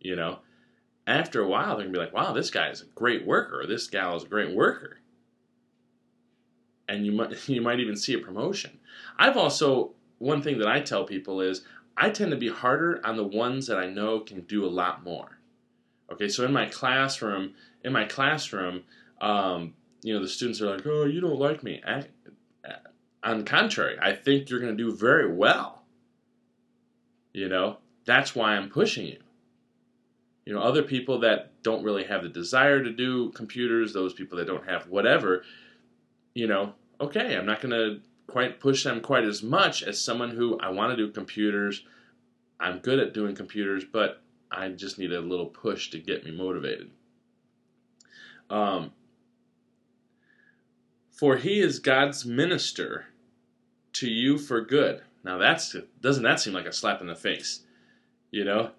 You 0.00 0.16
know, 0.16 0.38
after 1.06 1.40
a 1.40 1.48
while, 1.48 1.76
they're 1.76 1.86
gonna 1.86 1.92
be 1.92 1.98
like, 1.98 2.14
"Wow, 2.14 2.32
this 2.32 2.50
guy 2.50 2.68
is 2.70 2.82
a 2.82 2.86
great 2.86 3.26
worker. 3.26 3.60
Or 3.60 3.66
this 3.66 3.86
gal 3.86 4.16
is 4.16 4.24
a 4.24 4.28
great 4.28 4.54
worker." 4.54 4.98
And 6.88 7.04
you 7.06 7.12
might 7.12 7.48
you 7.48 7.60
might 7.60 7.80
even 7.80 7.96
see 7.96 8.14
a 8.14 8.18
promotion. 8.18 8.78
I've 9.18 9.36
also 9.36 9.92
one 10.18 10.42
thing 10.42 10.58
that 10.58 10.68
I 10.68 10.80
tell 10.80 11.04
people 11.04 11.40
is 11.40 11.64
I 11.96 12.10
tend 12.10 12.30
to 12.30 12.36
be 12.36 12.48
harder 12.48 13.00
on 13.04 13.16
the 13.16 13.24
ones 13.24 13.66
that 13.66 13.78
I 13.78 13.86
know 13.86 14.20
can 14.20 14.42
do 14.42 14.64
a 14.64 14.68
lot 14.68 15.04
more. 15.04 15.38
Okay, 16.10 16.28
so 16.28 16.44
in 16.44 16.52
my 16.52 16.66
classroom, 16.66 17.54
in 17.82 17.92
my 17.92 18.04
classroom, 18.04 18.82
um, 19.20 19.74
you 20.02 20.12
know, 20.12 20.20
the 20.20 20.28
students 20.28 20.60
are 20.60 20.76
like, 20.76 20.86
"Oh, 20.86 21.04
you 21.04 21.20
don't 21.20 21.38
like 21.38 21.62
me." 21.62 21.82
On 23.24 23.38
the 23.38 23.44
contrary, 23.44 23.96
I 24.00 24.12
think 24.12 24.50
you're 24.50 24.60
going 24.60 24.76
to 24.76 24.84
do 24.84 24.94
very 24.94 25.32
well. 25.32 25.82
You 27.32 27.48
know, 27.48 27.78
that's 28.04 28.34
why 28.34 28.54
I'm 28.54 28.68
pushing 28.68 29.06
you. 29.06 29.18
You 30.44 30.52
know, 30.52 30.60
other 30.60 30.82
people 30.82 31.20
that 31.20 31.62
don't 31.62 31.82
really 31.82 32.04
have 32.04 32.22
the 32.22 32.28
desire 32.28 32.84
to 32.84 32.90
do 32.90 33.30
computers, 33.30 33.92
those 33.92 34.12
people 34.12 34.36
that 34.38 34.46
don't 34.46 34.68
have 34.68 34.88
whatever, 34.88 35.42
you 36.34 36.46
know, 36.46 36.74
okay, 37.00 37.34
I'm 37.34 37.46
not 37.46 37.62
going 37.62 37.72
to 37.72 38.00
quite 38.26 38.60
push 38.60 38.84
them 38.84 39.00
quite 39.00 39.24
as 39.24 39.42
much 39.42 39.82
as 39.82 40.00
someone 40.00 40.30
who 40.30 40.58
I 40.58 40.68
want 40.68 40.90
to 40.92 40.96
do 40.96 41.10
computers. 41.10 41.82
I'm 42.60 42.78
good 42.78 42.98
at 42.98 43.14
doing 43.14 43.34
computers, 43.34 43.84
but 43.90 44.22
I 44.50 44.68
just 44.68 44.98
need 44.98 45.12
a 45.12 45.20
little 45.20 45.46
push 45.46 45.90
to 45.90 45.98
get 45.98 46.24
me 46.24 46.30
motivated. 46.30 46.90
Um, 48.50 48.92
for 51.10 51.36
he 51.38 51.60
is 51.60 51.78
God's 51.78 52.26
minister 52.26 53.06
to 53.94 54.08
you 54.08 54.38
for 54.38 54.60
good. 54.60 55.02
Now 55.24 55.38
that's 55.38 55.74
doesn't 56.00 56.22
that 56.22 56.40
seem 56.40 56.52
like 56.52 56.66
a 56.66 56.72
slap 56.72 57.00
in 57.00 57.06
the 57.06 57.14
face, 57.14 57.60
you 58.30 58.44
know? 58.44 58.70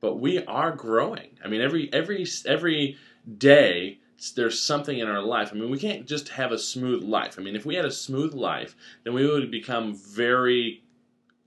But 0.00 0.16
we 0.16 0.44
are 0.44 0.72
growing. 0.72 1.38
I 1.42 1.48
mean, 1.48 1.60
every 1.60 1.90
every 1.92 2.26
every 2.46 2.98
day 3.38 3.98
there's 4.36 4.60
something 4.60 4.98
in 4.98 5.08
our 5.08 5.22
life. 5.22 5.50
I 5.52 5.56
mean, 5.56 5.70
we 5.70 5.78
can't 5.78 6.06
just 6.06 6.30
have 6.30 6.52
a 6.52 6.58
smooth 6.58 7.02
life. 7.02 7.36
I 7.38 7.42
mean, 7.42 7.56
if 7.56 7.66
we 7.66 7.74
had 7.74 7.84
a 7.84 7.90
smooth 7.90 8.34
life, 8.34 8.76
then 9.02 9.14
we 9.14 9.26
would 9.26 9.50
become 9.50 9.94
very 9.94 10.82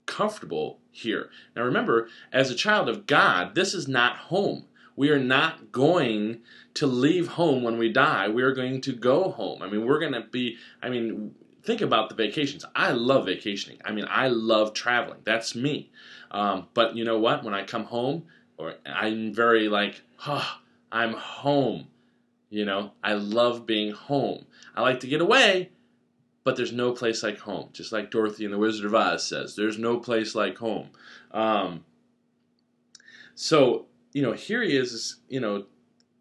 comfortable 0.06 0.78
here. 0.90 1.30
Now 1.54 1.62
remember, 1.62 2.08
as 2.32 2.50
a 2.50 2.54
child 2.54 2.88
of 2.88 3.06
God, 3.06 3.54
this 3.54 3.74
is 3.74 3.88
not 3.88 4.16
home. 4.16 4.64
We 4.96 5.10
are 5.10 5.18
not 5.18 5.70
going 5.70 6.40
to 6.74 6.86
leave 6.86 7.28
home 7.28 7.62
when 7.62 7.78
we 7.78 7.92
die. 7.92 8.28
We 8.28 8.42
are 8.42 8.52
going 8.52 8.80
to 8.80 8.92
go 8.92 9.30
home. 9.30 9.62
I 9.62 9.68
mean, 9.68 9.86
we're 9.86 10.00
going 10.00 10.14
to 10.14 10.22
be, 10.22 10.56
I 10.82 10.88
mean, 10.88 11.36
think 11.62 11.80
about 11.80 12.08
the 12.08 12.14
vacations. 12.14 12.64
I 12.74 12.92
love 12.92 13.26
vacationing. 13.26 13.78
I 13.84 13.92
mean, 13.92 14.06
I 14.08 14.28
love 14.28 14.74
traveling. 14.74 15.20
That's 15.24 15.54
me. 15.54 15.90
Um, 16.30 16.68
but 16.74 16.96
you 16.96 17.04
know 17.04 17.18
what? 17.18 17.44
When 17.44 17.54
I 17.54 17.64
come 17.64 17.84
home, 17.84 18.24
or 18.56 18.74
I'm 18.86 19.32
very 19.32 19.68
like, 19.68 20.02
oh, 20.26 20.58
I'm 20.90 21.12
home. 21.14 21.88
You 22.50 22.64
know, 22.64 22.92
I 23.04 23.12
love 23.12 23.66
being 23.66 23.92
home. 23.92 24.46
I 24.74 24.80
like 24.80 25.00
to 25.00 25.06
get 25.06 25.20
away, 25.20 25.70
but 26.44 26.56
there's 26.56 26.72
no 26.72 26.92
place 26.92 27.22
like 27.22 27.38
home. 27.38 27.68
Just 27.72 27.92
like 27.92 28.10
Dorothy 28.10 28.44
in 28.44 28.50
The 28.50 28.58
Wizard 28.58 28.86
of 28.86 28.94
Oz 28.94 29.26
says, 29.26 29.54
there's 29.54 29.78
no 29.78 29.98
place 29.98 30.34
like 30.34 30.56
home. 30.56 30.88
Um, 31.30 31.84
so, 33.34 33.86
you 34.12 34.22
know, 34.22 34.32
here 34.32 34.62
he 34.62 34.76
is, 34.76 35.16
you 35.28 35.40
know, 35.40 35.66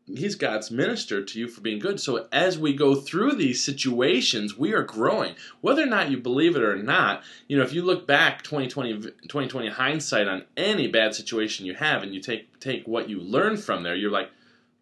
he's 0.08 0.36
God's 0.36 0.72
minister 0.72 1.24
to 1.24 1.40
you 1.40 1.48
for 1.48 1.62
being 1.62 1.80
good. 1.80 2.00
So 2.00 2.28
as 2.32 2.58
we 2.58 2.74
go 2.74 2.96
through 2.96 3.34
these 3.34 3.64
situations, 3.64 4.58
we 4.58 4.74
are 4.74 4.84
growing. 4.84 5.36
Whether 5.62 5.84
or 5.84 5.88
not 5.88 6.10
you 6.10 6.18
believe 6.18 6.56
it 6.56 6.64
or 6.64 6.76
not, 6.76 7.24
you 7.48 7.58
know, 7.58 7.64
if 7.64 7.74
you 7.74 7.84
look 7.84 8.08
back 8.08 8.44
2020 8.44 8.94
2020 8.94 9.70
hindsight 9.70 10.28
on 10.28 10.46
any 10.56 10.88
bad 10.88 11.14
situation 11.14 11.66
you 11.66 11.76
have 11.76 12.04
and 12.04 12.14
you 12.14 12.22
take 12.22 12.60
take 12.60 12.88
what 12.88 13.10
you 13.10 13.20
learn 13.20 13.58
from 13.58 13.84
there, 13.84 13.96
you're 13.96 14.12
like, 14.12 14.32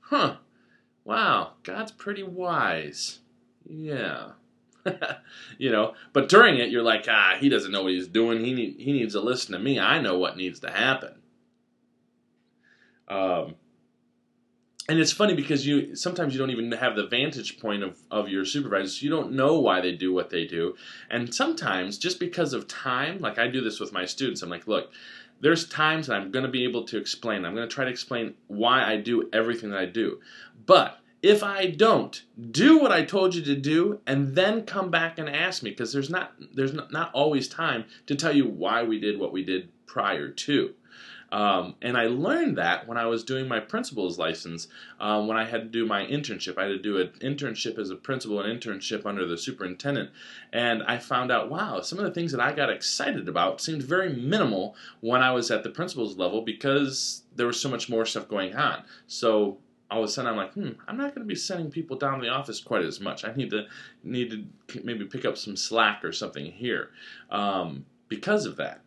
"Huh. 0.01 0.37
Wow, 1.03 1.53
God's 1.63 1.91
pretty 1.91 2.23
wise." 2.23 3.19
Yeah. 3.67 4.31
you 5.57 5.71
know, 5.71 5.95
but 6.13 6.29
during 6.29 6.57
it 6.57 6.69
you're 6.69 6.83
like, 6.83 7.07
"Ah, 7.09 7.37
he 7.39 7.49
doesn't 7.49 7.71
know 7.71 7.83
what 7.83 7.93
he's 7.93 8.07
doing. 8.07 8.43
He 8.45 8.53
need, 8.53 8.75
he 8.79 8.91
needs 8.91 9.13
to 9.13 9.21
listen 9.21 9.53
to 9.53 9.59
me. 9.59 9.79
I 9.79 9.99
know 9.99 10.17
what 10.19 10.37
needs 10.37 10.59
to 10.59 10.69
happen." 10.69 11.15
Um 13.07 13.55
and 14.87 14.99
it's 14.99 15.11
funny 15.11 15.33
because 15.33 15.65
you 15.65 15.95
sometimes 15.95 16.33
you 16.33 16.39
don't 16.39 16.51
even 16.51 16.71
have 16.71 16.95
the 16.95 17.07
vantage 17.07 17.59
point 17.59 17.83
of, 17.83 17.97
of 18.11 18.29
your 18.29 18.45
supervisors. 18.45 19.01
You 19.01 19.09
don't 19.09 19.31
know 19.31 19.59
why 19.59 19.81
they 19.81 19.93
do 19.93 20.13
what 20.13 20.29
they 20.29 20.45
do. 20.45 20.75
And 21.09 21.33
sometimes 21.33 21.97
just 21.97 22.19
because 22.19 22.53
of 22.53 22.67
time 22.67 23.19
like 23.19 23.39
i 23.39 23.47
do 23.47 23.61
this 23.61 23.79
with 23.79 23.93
my 23.93 24.05
students. 24.05 24.41
I'm 24.41 24.49
like 24.49 24.67
look 24.67 24.91
there's 25.41 25.67
times 25.67 26.07
that 26.07 26.15
i'm 26.15 26.31
going 26.31 26.45
to 26.45 26.51
be 26.51 26.63
able 26.63 26.85
to 26.85 26.97
explain. 26.97 27.45
I'm 27.45 27.55
going 27.55 27.67
to 27.67 27.73
try 27.73 27.85
to 27.85 27.91
explain 27.91 28.35
why 28.47 28.83
i 28.83 28.97
do 28.97 29.29
everything 29.33 29.71
that 29.71 29.79
i 29.79 29.85
do. 29.85 30.19
But 30.65 30.99
if 31.21 31.41
i 31.41 31.65
don't 31.65 32.23
do 32.51 32.77
what 32.77 32.91
i 32.91 33.03
told 33.03 33.33
you 33.33 33.41
to 33.41 33.55
do 33.55 33.99
and 34.05 34.35
then 34.35 34.63
come 34.63 34.91
back 34.91 35.17
and 35.17 35.27
ask 35.27 35.63
me 35.63 35.71
because 35.71 35.91
there's 35.91 36.09
not 36.09 36.33
there's 36.53 36.73
not, 36.73 36.91
not 36.91 37.09
always 37.13 37.47
time 37.47 37.85
to 38.05 38.13
tell 38.15 38.35
you 38.35 38.45
why 38.45 38.83
we 38.83 38.99
did 38.99 39.19
what 39.19 39.31
we 39.31 39.43
did 39.43 39.69
prior 39.87 40.29
to 40.29 40.75
um, 41.35 41.75
and 41.81 41.97
I 41.97 42.05
learned 42.05 42.57
that 42.59 42.87
when 42.87 42.97
I 42.97 43.07
was 43.07 43.25
doing 43.25 43.45
my 43.45 43.59
principal's 43.59 44.17
license, 44.17 44.69
um, 45.01 45.27
when 45.27 45.35
I 45.35 45.43
had 45.43 45.63
to 45.63 45.67
do 45.67 45.85
my 45.85 46.05
internship. 46.05 46.57
I 46.57 46.61
had 46.61 46.69
to 46.69 46.81
do 46.81 46.97
an 46.97 47.09
internship 47.19 47.77
as 47.77 47.89
a 47.89 47.95
principal, 47.97 48.39
an 48.39 48.57
internship 48.57 49.05
under 49.05 49.27
the 49.27 49.37
superintendent. 49.37 50.11
And 50.53 50.81
I 50.83 50.97
found 50.97 51.33
out, 51.33 51.51
wow, 51.51 51.81
some 51.81 51.99
of 51.99 52.05
the 52.05 52.11
things 52.11 52.31
that 52.31 52.39
I 52.39 52.53
got 52.53 52.69
excited 52.69 53.27
about 53.27 53.59
seemed 53.59 53.83
very 53.83 54.13
minimal 54.13 54.77
when 55.01 55.21
I 55.21 55.33
was 55.33 55.51
at 55.51 55.63
the 55.63 55.69
principal's 55.69 56.15
level 56.15 56.41
because 56.41 57.23
there 57.35 57.47
was 57.47 57.59
so 57.59 57.67
much 57.67 57.89
more 57.89 58.05
stuff 58.05 58.29
going 58.29 58.55
on. 58.55 58.83
So 59.07 59.57
all 59.91 60.03
of 60.03 60.05
a 60.05 60.11
sudden 60.13 60.31
I'm 60.31 60.37
like, 60.37 60.53
hmm, 60.53 60.69
I'm 60.87 60.95
not 60.95 61.13
going 61.13 61.27
to 61.27 61.29
be 61.29 61.35
sending 61.35 61.69
people 61.69 61.97
down 61.97 62.19
to 62.19 62.25
the 62.25 62.31
office 62.31 62.61
quite 62.61 62.85
as 62.85 63.01
much. 63.01 63.25
I 63.25 63.33
need 63.35 63.49
to 63.49 63.65
need 64.05 64.31
to 64.69 64.81
maybe 64.85 65.03
pick 65.03 65.25
up 65.25 65.37
some 65.37 65.57
slack 65.57 66.05
or 66.05 66.13
something 66.13 66.45
here 66.45 66.91
um, 67.29 67.85
because 68.07 68.45
of 68.45 68.55
that 68.55 68.84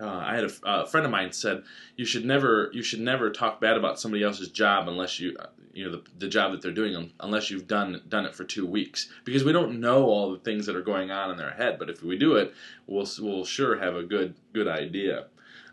uh, 0.00 0.06
I 0.06 0.34
had 0.34 0.44
a, 0.44 0.50
a, 0.64 0.86
friend 0.86 1.06
of 1.06 1.12
mine 1.12 1.32
said 1.32 1.62
you 1.96 2.04
should 2.04 2.24
never 2.24 2.70
you 2.72 2.82
should 2.82 3.00
never 3.00 3.30
talk 3.30 3.60
bad 3.60 3.76
about 3.76 3.98
somebody 3.98 4.22
else's 4.22 4.48
job 4.48 4.88
unless 4.88 5.18
you 5.18 5.36
uh, 5.38 5.46
you 5.72 5.84
know 5.84 5.92
the, 5.92 6.02
the 6.18 6.28
job 6.28 6.52
that 6.52 6.62
they're 6.62 6.72
doing 6.72 7.12
unless 7.20 7.50
you've 7.50 7.66
done 7.66 8.02
done 8.08 8.26
it 8.26 8.34
for 8.34 8.44
two 8.44 8.66
weeks 8.66 9.08
because 9.24 9.44
we 9.44 9.52
don't 9.52 9.80
know 9.80 10.04
all 10.04 10.32
the 10.32 10.38
things 10.38 10.66
that 10.66 10.76
are 10.76 10.82
going 10.82 11.10
on 11.10 11.30
in 11.30 11.36
their 11.36 11.52
head 11.52 11.78
but 11.78 11.88
if 11.88 12.02
we 12.02 12.18
do 12.18 12.36
it 12.36 12.52
we'll 12.86 13.08
we'll 13.20 13.44
sure 13.44 13.78
have 13.78 13.96
a 13.96 14.02
good 14.02 14.34
good 14.52 14.68
idea. 14.68 15.26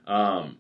Um, 0.07 0.57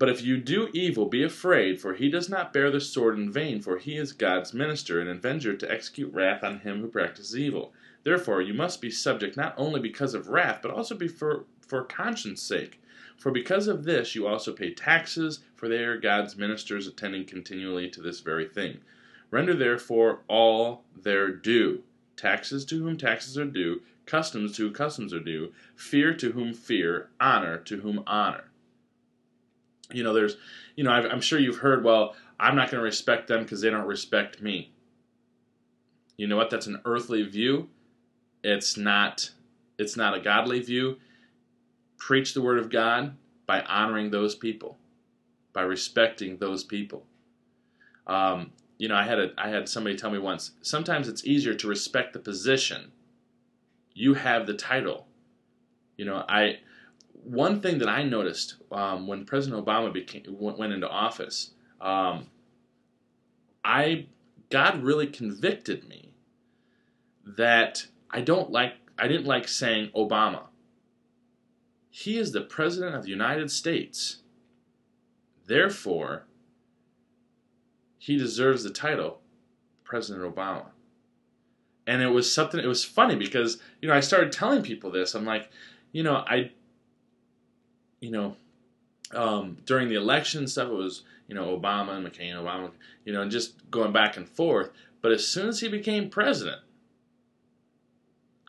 But 0.00 0.08
if 0.08 0.22
you 0.22 0.38
do 0.38 0.70
evil, 0.72 1.04
be 1.04 1.22
afraid, 1.22 1.78
for 1.78 1.92
he 1.92 2.08
does 2.08 2.30
not 2.30 2.54
bear 2.54 2.70
the 2.70 2.80
sword 2.80 3.18
in 3.18 3.30
vain, 3.30 3.60
for 3.60 3.76
he 3.76 3.98
is 3.98 4.14
God's 4.14 4.54
minister, 4.54 4.98
an 4.98 5.08
avenger 5.08 5.54
to 5.54 5.70
execute 5.70 6.10
wrath 6.14 6.42
on 6.42 6.60
him 6.60 6.80
who 6.80 6.88
practices 6.88 7.36
evil. 7.38 7.74
Therefore, 8.02 8.40
you 8.40 8.54
must 8.54 8.80
be 8.80 8.90
subject 8.90 9.36
not 9.36 9.54
only 9.56 9.80
because 9.80 10.14
of 10.14 10.28
wrath, 10.28 10.60
but 10.62 10.70
also 10.70 10.98
for, 11.08 11.44
for 11.60 11.84
conscience 11.84 12.42
sake. 12.42 12.80
For 13.18 13.30
because 13.30 13.68
of 13.68 13.84
this 13.84 14.14
you 14.14 14.26
also 14.26 14.52
pay 14.52 14.72
taxes, 14.72 15.40
for 15.54 15.68
they 15.68 15.84
are 15.84 16.00
God's 16.00 16.36
ministers 16.36 16.86
attending 16.86 17.26
continually 17.26 17.90
to 17.90 18.00
this 18.00 18.20
very 18.20 18.48
thing. 18.48 18.78
Render 19.30 19.54
therefore 19.54 20.20
all 20.28 20.84
their 20.96 21.30
due 21.30 21.82
taxes 22.16 22.64
to 22.66 22.82
whom 22.82 22.96
taxes 22.96 23.36
are 23.36 23.44
due, 23.44 23.82
customs 24.06 24.56
to 24.56 24.64
whom 24.64 24.72
customs 24.72 25.12
are 25.12 25.20
due, 25.20 25.52
fear 25.76 26.14
to 26.14 26.32
whom 26.32 26.54
fear, 26.54 27.10
honor 27.20 27.58
to 27.58 27.80
whom 27.80 28.02
honor. 28.06 28.44
You 29.92 30.02
know, 30.02 30.14
there's, 30.14 30.36
you 30.76 30.84
know, 30.84 30.90
i 30.90 31.12
am 31.12 31.20
sure 31.20 31.38
you've 31.38 31.58
heard, 31.58 31.84
well, 31.84 32.16
I'm 32.38 32.56
not 32.56 32.70
going 32.70 32.80
to 32.80 32.84
respect 32.84 33.28
them 33.28 33.42
because 33.42 33.60
they 33.60 33.70
don't 33.70 33.86
respect 33.86 34.40
me. 34.40 34.72
You 36.16 36.26
know 36.26 36.36
what? 36.36 36.50
That's 36.50 36.66
an 36.66 36.80
earthly 36.84 37.22
view 37.22 37.68
it's 38.42 38.76
not 38.76 39.30
it's 39.78 39.96
not 39.96 40.14
a 40.14 40.20
godly 40.20 40.60
view. 40.60 40.98
Preach 41.98 42.34
the 42.34 42.42
word 42.42 42.58
of 42.58 42.70
God 42.70 43.16
by 43.46 43.62
honoring 43.62 44.10
those 44.10 44.34
people, 44.34 44.78
by 45.52 45.62
respecting 45.62 46.36
those 46.36 46.64
people. 46.64 47.06
Um, 48.06 48.52
you 48.78 48.88
know, 48.88 48.94
I 48.94 49.04
had 49.04 49.18
a 49.18 49.30
I 49.36 49.48
had 49.48 49.68
somebody 49.68 49.96
tell 49.96 50.10
me 50.10 50.18
once. 50.18 50.52
Sometimes 50.62 51.08
it's 51.08 51.24
easier 51.24 51.54
to 51.54 51.68
respect 51.68 52.12
the 52.12 52.18
position. 52.18 52.92
You 53.94 54.14
have 54.14 54.46
the 54.46 54.54
title. 54.54 55.06
You 55.96 56.06
know, 56.06 56.24
I 56.28 56.60
one 57.24 57.60
thing 57.60 57.78
that 57.78 57.88
I 57.88 58.02
noticed 58.02 58.56
um, 58.72 59.06
when 59.06 59.24
President 59.24 59.64
Obama 59.64 59.92
became 59.92 60.24
went 60.28 60.72
into 60.72 60.88
office, 60.88 61.50
um, 61.80 62.28
I 63.64 64.06
God 64.48 64.82
really 64.82 65.06
convicted 65.06 65.88
me 65.88 66.12
that 67.24 67.86
I 68.10 68.20
don't 68.20 68.50
like 68.50 68.74
I 68.98 69.08
didn't 69.08 69.26
like 69.26 69.48
saying 69.48 69.90
Obama. 69.96 70.44
He 71.90 72.18
is 72.18 72.32
the 72.32 72.42
president 72.42 72.94
of 72.94 73.02
the 73.02 73.10
United 73.10 73.50
States. 73.50 74.18
Therefore, 75.46 76.24
he 77.98 78.16
deserves 78.16 78.62
the 78.62 78.70
title 78.70 79.20
President 79.84 80.24
Obama. 80.24 80.66
And 81.86 82.02
it 82.02 82.08
was 82.08 82.32
something 82.32 82.60
it 82.60 82.66
was 82.66 82.84
funny 82.84 83.16
because, 83.16 83.58
you 83.80 83.88
know, 83.88 83.94
I 83.94 84.00
started 84.00 84.32
telling 84.32 84.62
people 84.62 84.90
this. 84.90 85.14
I'm 85.14 85.24
like, 85.24 85.50
you 85.92 86.02
know, 86.02 86.16
I 86.16 86.52
you 88.00 88.10
know, 88.10 88.36
um, 89.12 89.58
during 89.66 89.88
the 89.88 89.96
election 89.96 90.46
stuff, 90.46 90.68
it 90.68 90.74
was 90.74 91.02
you 91.28 91.34
know 91.34 91.56
Obama 91.58 91.96
and 91.96 92.06
McCain, 92.06 92.34
Obama, 92.34 92.70
you 93.04 93.12
know, 93.12 93.22
and 93.22 93.30
just 93.30 93.70
going 93.70 93.92
back 93.92 94.16
and 94.16 94.28
forth. 94.28 94.70
But 95.02 95.12
as 95.12 95.26
soon 95.26 95.48
as 95.48 95.60
he 95.60 95.68
became 95.68 96.10
president, 96.10 96.60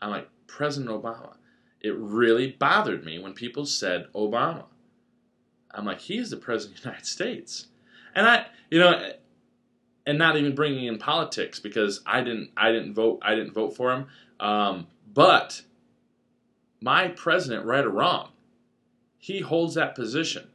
I'm 0.02 0.10
like 0.10 0.28
President 0.48 0.90
Obama. 0.90 1.36
It 1.80 1.96
really 1.96 2.52
bothered 2.52 3.04
me 3.04 3.18
when 3.18 3.32
people 3.32 3.64
said 3.64 4.06
Obama. 4.14 4.64
I'm 5.70 5.86
like, 5.86 6.00
he's 6.00 6.28
the 6.30 6.36
president 6.36 6.78
of 6.78 6.82
the 6.82 6.88
United 6.90 7.06
States, 7.06 7.68
and 8.14 8.26
I, 8.26 8.46
you 8.70 8.78
know, 8.78 9.12
and 10.04 10.18
not 10.18 10.36
even 10.36 10.54
bringing 10.54 10.86
in 10.86 10.98
politics 10.98 11.58
because 11.58 12.00
I 12.04 12.20
didn't, 12.22 12.50
I 12.56 12.72
didn't 12.72 12.94
vote, 12.94 13.20
I 13.22 13.34
didn't 13.34 13.54
vote 13.54 13.74
for 13.74 13.92
him. 13.92 14.06
Um, 14.40 14.88
but 15.14 15.62
my 16.80 17.08
president, 17.08 17.64
right 17.64 17.84
or 17.84 17.90
wrong, 17.90 18.30
he 19.16 19.40
holds 19.40 19.74
that 19.76 19.94
position. 19.94 20.48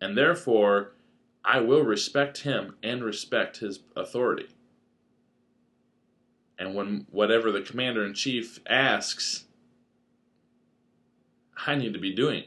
And 0.00 0.18
therefore, 0.18 0.92
I 1.44 1.60
will 1.60 1.82
respect 1.82 2.42
him 2.42 2.74
and 2.82 3.04
respect 3.04 3.58
his 3.58 3.80
authority. 3.94 4.48
And 6.58 6.74
when 6.74 7.06
whatever 7.10 7.52
the 7.52 7.60
commander 7.60 8.04
in 8.04 8.14
chief 8.14 8.60
asks, 8.66 9.44
I 11.66 11.74
need 11.74 11.92
to 11.92 11.98
be 11.98 12.14
doing. 12.14 12.44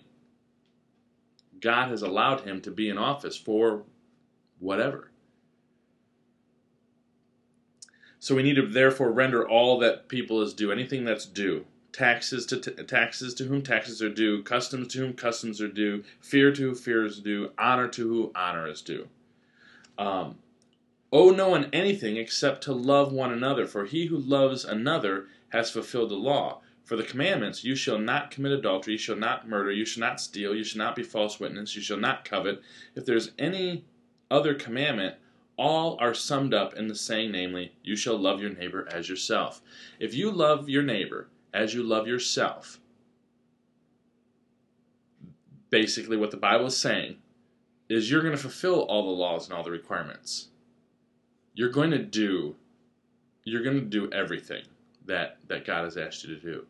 God 1.59 1.89
has 1.89 2.01
allowed 2.01 2.41
him 2.41 2.61
to 2.61 2.71
be 2.71 2.89
in 2.89 2.97
office 2.97 3.35
for 3.35 3.83
whatever. 4.59 5.11
So 8.19 8.35
we 8.35 8.43
need 8.43 8.55
to 8.55 8.67
therefore 8.67 9.11
render 9.11 9.47
all 9.47 9.79
that 9.79 10.09
people 10.09 10.41
is 10.41 10.53
due, 10.53 10.71
anything 10.71 11.05
that's 11.05 11.25
due, 11.25 11.65
taxes 11.93 12.45
to 12.47 12.59
t- 12.59 12.83
taxes 12.83 13.33
to 13.35 13.45
whom 13.45 13.61
taxes 13.61 14.01
are 14.01 14.09
due, 14.09 14.43
customs 14.43 14.89
to 14.89 14.99
whom 14.99 15.13
customs 15.13 15.61
are 15.61 15.69
due, 15.69 16.03
fear 16.19 16.51
to 16.51 16.61
whom 16.61 16.75
fear 16.75 17.05
is 17.05 17.19
due, 17.19 17.51
honor 17.57 17.87
to 17.87 18.07
whom 18.07 18.31
honor 18.35 18.67
is 18.67 18.81
due. 18.81 19.07
Um, 19.97 20.37
owe 21.11 21.31
no 21.31 21.49
one 21.49 21.69
anything 21.73 22.17
except 22.17 22.63
to 22.63 22.73
love 22.73 23.11
one 23.11 23.31
another, 23.31 23.65
for 23.65 23.85
he 23.85 24.07
who 24.07 24.17
loves 24.17 24.65
another 24.65 25.27
has 25.49 25.71
fulfilled 25.71 26.09
the 26.09 26.15
law. 26.15 26.61
For 26.83 26.95
the 26.95 27.03
commandments, 27.03 27.63
you 27.63 27.75
shall 27.75 27.99
not 27.99 28.31
commit 28.31 28.51
adultery, 28.51 28.93
you 28.93 28.97
shall 28.97 29.15
not 29.15 29.47
murder, 29.47 29.71
you 29.71 29.85
shall 29.85 30.01
not 30.01 30.19
steal, 30.19 30.55
you 30.55 30.63
shall 30.63 30.79
not 30.79 30.95
be 30.95 31.03
false 31.03 31.39
witness, 31.39 31.75
you 31.75 31.81
shall 31.81 31.97
not 31.97 32.25
covet. 32.25 32.61
If 32.95 33.05
there's 33.05 33.31
any 33.37 33.85
other 34.31 34.53
commandment, 34.55 35.15
all 35.57 35.97
are 35.99 36.13
summed 36.13 36.53
up 36.53 36.73
in 36.73 36.87
the 36.87 36.95
saying, 36.95 37.31
namely, 37.31 37.73
you 37.83 37.95
shall 37.95 38.17
love 38.17 38.41
your 38.41 38.51
neighbor 38.51 38.87
as 38.91 39.09
yourself. 39.09 39.61
If 39.99 40.15
you 40.15 40.31
love 40.31 40.69
your 40.69 40.83
neighbor, 40.83 41.27
as 41.53 41.73
you 41.73 41.83
love 41.83 42.07
yourself. 42.07 42.79
Basically, 45.69 46.17
what 46.17 46.31
the 46.31 46.37
Bible 46.37 46.67
is 46.67 46.77
saying 46.77 47.17
is 47.87 48.09
you're 48.09 48.21
going 48.21 48.35
to 48.35 48.41
fulfill 48.41 48.81
all 48.81 49.03
the 49.03 49.21
laws 49.21 49.47
and 49.47 49.57
all 49.57 49.63
the 49.63 49.71
requirements. 49.71 50.47
You're 51.59 51.67
going 51.67 51.91
to 51.91 51.99
do 51.99 52.55
you're 53.43 53.63
going 53.63 53.81
to 53.81 53.85
do 53.85 54.09
everything 54.13 54.63
that 55.07 55.39
that 55.49 55.65
God 55.65 55.83
has 55.83 55.97
asked 55.97 56.23
you 56.23 56.33
to 56.33 56.41
do. 56.41 56.65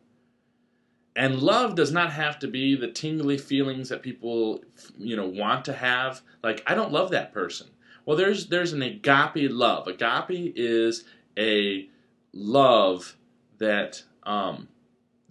And 1.14 1.38
love 1.38 1.76
does 1.76 1.92
not 1.92 2.10
have 2.10 2.40
to 2.40 2.48
be 2.48 2.74
the 2.74 2.90
tingly 2.90 3.38
feelings 3.38 3.90
that 3.90 4.02
people 4.02 4.64
you 4.98 5.14
know 5.14 5.28
want 5.28 5.64
to 5.66 5.74
have. 5.74 6.22
Like 6.42 6.64
I 6.66 6.74
don't 6.74 6.90
love 6.90 7.12
that 7.12 7.32
person. 7.32 7.68
Well, 8.04 8.16
there's 8.16 8.48
there's 8.48 8.72
an 8.72 8.82
agape 8.82 9.52
love. 9.52 9.86
Agape 9.86 10.54
is 10.56 11.04
a 11.38 11.88
love 12.32 13.16
that 13.58 14.02
um, 14.24 14.66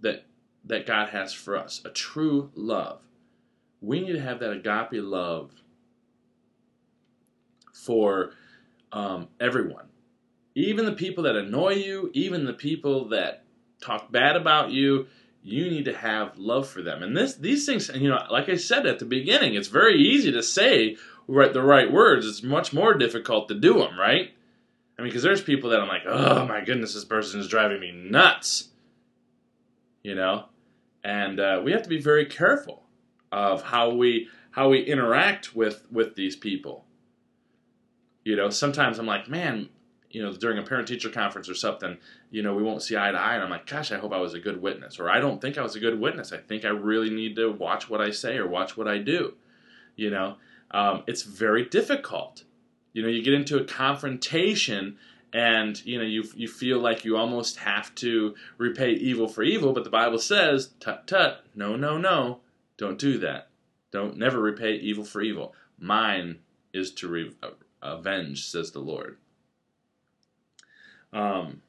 that 0.00 0.24
that 0.64 0.86
God 0.86 1.10
has 1.10 1.34
for 1.34 1.58
us, 1.58 1.82
a 1.84 1.90
true 1.90 2.50
love. 2.54 3.02
We 3.82 4.00
need 4.00 4.14
to 4.14 4.20
have 4.22 4.40
that 4.40 4.52
agape 4.52 5.02
love 5.04 5.50
for 7.74 8.32
um, 8.92 9.28
everyone, 9.38 9.86
even 10.54 10.84
the 10.84 10.92
people 10.92 11.24
that 11.24 11.36
annoy 11.36 11.74
you, 11.74 12.10
even 12.12 12.44
the 12.44 12.52
people 12.52 13.08
that 13.08 13.44
talk 13.80 14.10
bad 14.10 14.36
about 14.36 14.70
you. 14.70 15.06
You 15.42 15.70
need 15.70 15.86
to 15.86 15.96
have 15.96 16.36
love 16.36 16.68
for 16.68 16.82
them, 16.82 17.02
and 17.02 17.16
this 17.16 17.34
these 17.34 17.64
things, 17.64 17.88
you 17.94 18.10
know, 18.10 18.22
like 18.30 18.50
I 18.50 18.56
said 18.56 18.84
at 18.84 18.98
the 18.98 19.06
beginning, 19.06 19.54
it's 19.54 19.68
very 19.68 19.96
easy 19.96 20.30
to 20.32 20.42
say 20.42 20.98
right 21.28 21.50
the 21.50 21.62
right 21.62 21.90
words. 21.90 22.26
It's 22.26 22.42
much 22.42 22.74
more 22.74 22.92
difficult 22.92 23.48
to 23.48 23.54
do 23.54 23.78
them, 23.78 23.98
right? 23.98 24.32
I 24.98 25.02
mean, 25.02 25.08
because 25.08 25.22
there's 25.22 25.40
people 25.40 25.70
that 25.70 25.80
I'm 25.80 25.88
like, 25.88 26.02
oh 26.04 26.44
my 26.44 26.60
goodness, 26.60 26.92
this 26.92 27.06
person 27.06 27.40
is 27.40 27.48
driving 27.48 27.80
me 27.80 27.90
nuts 27.90 28.68
you 30.02 30.14
know, 30.14 30.46
and 31.04 31.40
uh, 31.40 31.60
we 31.64 31.72
have 31.72 31.82
to 31.82 31.88
be 31.88 32.00
very 32.00 32.26
careful 32.26 32.84
of 33.32 33.62
how 33.62 33.90
we 33.90 34.28
how 34.52 34.68
we 34.68 34.80
interact 34.80 35.54
with 35.54 35.86
with 35.90 36.14
these 36.14 36.36
people. 36.36 36.84
You 38.24 38.36
know, 38.36 38.50
sometimes 38.50 38.98
I'm 38.98 39.06
like, 39.06 39.28
man, 39.28 39.68
you 40.10 40.22
know, 40.22 40.32
during 40.32 40.58
a 40.58 40.62
parent 40.62 40.88
teacher 40.88 41.08
conference 41.08 41.48
or 41.48 41.54
something, 41.54 41.96
you 42.30 42.42
know, 42.42 42.54
we 42.54 42.62
won't 42.62 42.82
see 42.82 42.96
eye 42.96 43.12
to 43.12 43.18
eye, 43.18 43.34
and 43.34 43.44
I'm 43.44 43.50
like, 43.50 43.66
gosh, 43.66 43.92
I 43.92 43.98
hope 43.98 44.12
I 44.12 44.18
was 44.18 44.34
a 44.34 44.40
good 44.40 44.60
witness, 44.60 44.98
or 44.98 45.08
I 45.08 45.20
don't 45.20 45.40
think 45.40 45.56
I 45.56 45.62
was 45.62 45.76
a 45.76 45.80
good 45.80 45.98
witness. 46.00 46.32
I 46.32 46.38
think 46.38 46.64
I 46.64 46.68
really 46.68 47.10
need 47.10 47.36
to 47.36 47.50
watch 47.50 47.88
what 47.88 48.00
I 48.00 48.10
say 48.10 48.36
or 48.36 48.46
watch 48.46 48.76
what 48.76 48.88
I 48.88 48.98
do. 48.98 49.34
You 49.96 50.10
know, 50.10 50.36
um, 50.72 51.04
it's 51.06 51.22
very 51.22 51.64
difficult. 51.64 52.44
You 52.92 53.02
know, 53.02 53.08
you 53.08 53.22
get 53.22 53.34
into 53.34 53.58
a 53.58 53.64
confrontation 53.64 54.98
and 55.32 55.84
you 55.84 55.98
know 55.98 56.04
you 56.04 56.24
you 56.34 56.48
feel 56.48 56.78
like 56.78 57.04
you 57.04 57.16
almost 57.16 57.58
have 57.58 57.94
to 57.94 58.34
repay 58.58 58.92
evil 58.92 59.28
for 59.28 59.42
evil 59.42 59.72
but 59.72 59.84
the 59.84 59.90
bible 59.90 60.18
says 60.18 60.70
tut 60.80 61.06
tut 61.06 61.44
no 61.54 61.76
no 61.76 61.96
no 61.96 62.40
don't 62.76 62.98
do 62.98 63.18
that 63.18 63.48
don't 63.92 64.16
never 64.16 64.40
repay 64.40 64.74
evil 64.74 65.04
for 65.04 65.22
evil 65.22 65.54
mine 65.78 66.38
is 66.72 66.90
to 66.90 67.08
re- 67.08 67.34
avenge 67.82 68.46
says 68.46 68.70
the 68.70 68.78
lord 68.78 69.16
um, 71.12 71.60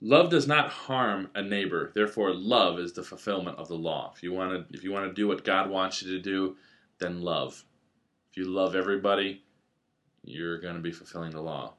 love 0.00 0.30
does 0.30 0.48
not 0.48 0.70
harm 0.70 1.30
a 1.34 1.42
neighbor 1.42 1.92
therefore 1.94 2.34
love 2.34 2.78
is 2.78 2.92
the 2.92 3.02
fulfillment 3.02 3.58
of 3.58 3.68
the 3.68 3.74
law 3.74 4.12
if 4.16 4.22
you 4.22 4.32
want 4.32 4.68
to 4.68 4.76
if 4.76 4.82
you 4.82 4.90
want 4.90 5.06
to 5.06 5.12
do 5.12 5.28
what 5.28 5.44
god 5.44 5.70
wants 5.70 6.02
you 6.02 6.10
to 6.10 6.20
do 6.20 6.56
then 6.98 7.20
love 7.20 7.64
if 8.30 8.36
you 8.36 8.44
love 8.44 8.74
everybody 8.74 9.42
you're 10.24 10.58
going 10.58 10.76
to 10.76 10.80
be 10.80 10.92
fulfilling 10.92 11.32
the 11.32 11.40
law. 11.40 11.74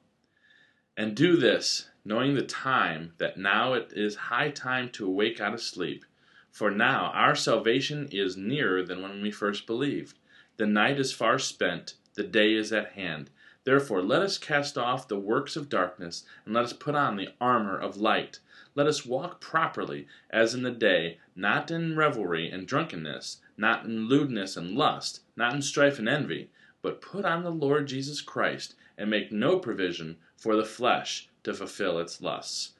And 0.97 1.15
do 1.15 1.37
this, 1.37 1.89
knowing 2.05 2.35
the 2.35 2.43
time 2.43 3.13
that 3.17 3.37
now 3.37 3.73
it 3.73 3.93
is 3.95 4.15
high 4.15 4.51
time 4.51 4.89
to 4.91 5.07
awake 5.07 5.39
out 5.39 5.53
of 5.53 5.61
sleep. 5.61 6.05
For 6.51 6.69
now 6.69 7.11
our 7.15 7.35
salvation 7.35 8.07
is 8.11 8.37
nearer 8.37 8.83
than 8.83 9.01
when 9.01 9.21
we 9.21 9.31
first 9.31 9.65
believed. 9.65 10.19
The 10.57 10.67
night 10.67 10.99
is 10.99 11.11
far 11.11 11.39
spent, 11.39 11.95
the 12.15 12.23
day 12.23 12.53
is 12.53 12.71
at 12.71 12.93
hand. 12.93 13.29
Therefore, 13.63 14.01
let 14.01 14.21
us 14.21 14.37
cast 14.37 14.77
off 14.77 15.07
the 15.07 15.19
works 15.19 15.55
of 15.55 15.69
darkness, 15.69 16.25
and 16.45 16.53
let 16.53 16.65
us 16.65 16.73
put 16.73 16.95
on 16.95 17.15
the 17.15 17.33
armor 17.39 17.77
of 17.77 17.97
light. 17.97 18.39
Let 18.75 18.87
us 18.87 19.05
walk 19.05 19.39
properly, 19.39 20.07
as 20.29 20.53
in 20.53 20.63
the 20.63 20.71
day, 20.71 21.19
not 21.35 21.71
in 21.71 21.95
revelry 21.95 22.49
and 22.49 22.67
drunkenness, 22.67 23.37
not 23.57 23.85
in 23.85 24.07
lewdness 24.07 24.57
and 24.57 24.75
lust, 24.75 25.21
not 25.35 25.53
in 25.53 25.61
strife 25.61 25.99
and 25.99 26.09
envy 26.09 26.49
but 26.83 27.01
put 27.01 27.25
on 27.25 27.41
the 27.41 27.49
Lord 27.49 27.87
Jesus 27.87 28.21
Christ 28.21 28.75
and 28.97 29.09
make 29.09 29.31
no 29.31 29.57
provision 29.57 30.17
for 30.37 30.55
the 30.55 30.65
flesh 30.65 31.29
to 31.43 31.53
fulfill 31.53 31.97
its 31.97 32.21
lusts. 32.21 32.73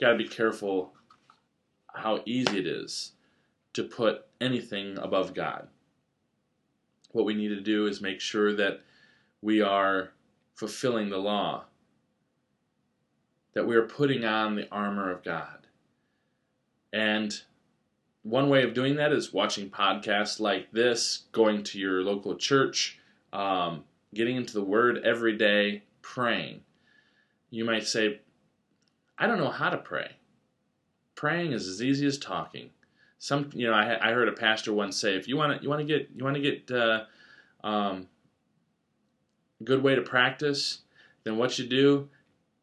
Got 0.00 0.12
to 0.12 0.18
be 0.18 0.26
careful 0.26 0.94
how 1.94 2.22
easy 2.24 2.58
it 2.58 2.66
is 2.66 3.12
to 3.74 3.84
put 3.84 4.26
anything 4.40 4.98
above 4.98 5.34
God. 5.34 5.68
What 7.14 7.26
we 7.26 7.34
need 7.34 7.50
to 7.50 7.60
do 7.60 7.86
is 7.86 8.00
make 8.00 8.20
sure 8.20 8.52
that 8.56 8.80
we 9.40 9.60
are 9.60 10.10
fulfilling 10.56 11.10
the 11.10 11.18
law, 11.18 11.62
that 13.52 13.68
we 13.68 13.76
are 13.76 13.86
putting 13.86 14.24
on 14.24 14.56
the 14.56 14.68
armor 14.72 15.12
of 15.12 15.22
God. 15.22 15.68
And 16.92 17.32
one 18.24 18.48
way 18.48 18.64
of 18.64 18.74
doing 18.74 18.96
that 18.96 19.12
is 19.12 19.32
watching 19.32 19.70
podcasts 19.70 20.40
like 20.40 20.72
this, 20.72 21.26
going 21.30 21.62
to 21.62 21.78
your 21.78 22.02
local 22.02 22.34
church, 22.34 22.98
um, 23.32 23.84
getting 24.12 24.34
into 24.34 24.54
the 24.54 24.64
Word 24.64 24.98
every 25.04 25.36
day, 25.36 25.84
praying. 26.02 26.62
You 27.48 27.64
might 27.64 27.86
say, 27.86 28.22
I 29.16 29.28
don't 29.28 29.38
know 29.38 29.52
how 29.52 29.70
to 29.70 29.76
pray. 29.76 30.16
Praying 31.14 31.52
is 31.52 31.68
as 31.68 31.80
easy 31.80 32.06
as 32.08 32.18
talking. 32.18 32.70
Some, 33.24 33.48
you 33.54 33.66
know, 33.66 33.72
I, 33.72 34.10
I 34.10 34.12
heard 34.12 34.28
a 34.28 34.32
pastor 34.32 34.74
once 34.74 34.98
say, 34.98 35.16
if 35.16 35.26
you 35.26 35.38
want 35.38 35.56
to, 35.56 35.62
you 35.62 35.70
want 35.70 35.80
to 35.80 35.86
get, 35.86 36.10
you 36.14 36.22
want 36.22 36.36
to 36.36 36.42
get 36.42 36.70
uh, 36.70 37.04
um, 37.66 38.06
good 39.64 39.82
way 39.82 39.94
to 39.94 40.02
practice, 40.02 40.80
then 41.22 41.38
what 41.38 41.58
you 41.58 41.66
do, 41.66 42.10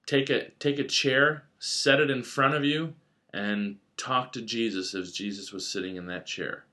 take 0.05 0.29
a 0.29 0.51
take 0.59 0.77
a 0.77 0.83
chair, 0.83 1.45
set 1.57 1.99
it 1.99 2.11
in 2.11 2.21
front 2.21 2.53
of 2.53 2.63
you, 2.63 2.93
and 3.33 3.77
talk 3.97 4.31
to 4.33 4.41
Jesus 4.43 4.93
as 4.93 5.11
Jesus 5.11 5.51
was 5.51 5.67
sitting 5.67 5.95
in 5.95 6.05
that 6.05 6.27
chair. 6.27 6.65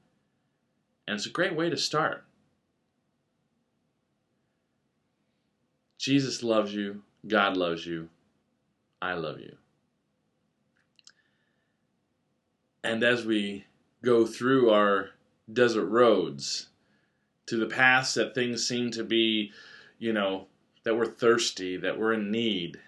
And 1.07 1.17
it's 1.17 1.25
a 1.25 1.31
great 1.31 1.57
way 1.57 1.71
to 1.71 1.77
start. 1.79 2.27
Jesus 5.97 6.43
loves 6.43 6.75
you. 6.75 7.05
God 7.27 7.57
loves 7.57 7.87
you. 7.87 8.11
I 9.01 9.15
love 9.15 9.41
you. 9.41 9.57
And 12.85 13.03
as 13.03 13.25
we 13.25 13.65
go 14.03 14.27
through 14.27 14.71
our 14.71 15.11
desert 15.53 15.87
roads 15.87 16.69
to 17.47 17.57
the 17.57 17.67
paths 17.67 18.15
that 18.15 18.35
things 18.35 18.67
seem 18.67 18.91
to 18.91 19.03
be, 19.03 19.53
you 19.99 20.13
know, 20.13 20.47
that 20.85 20.97
we're 20.97 21.07
thirsty, 21.07 21.77
that 21.77 21.99
we're 21.99 22.13
in 22.13 22.31
need, 22.31 22.79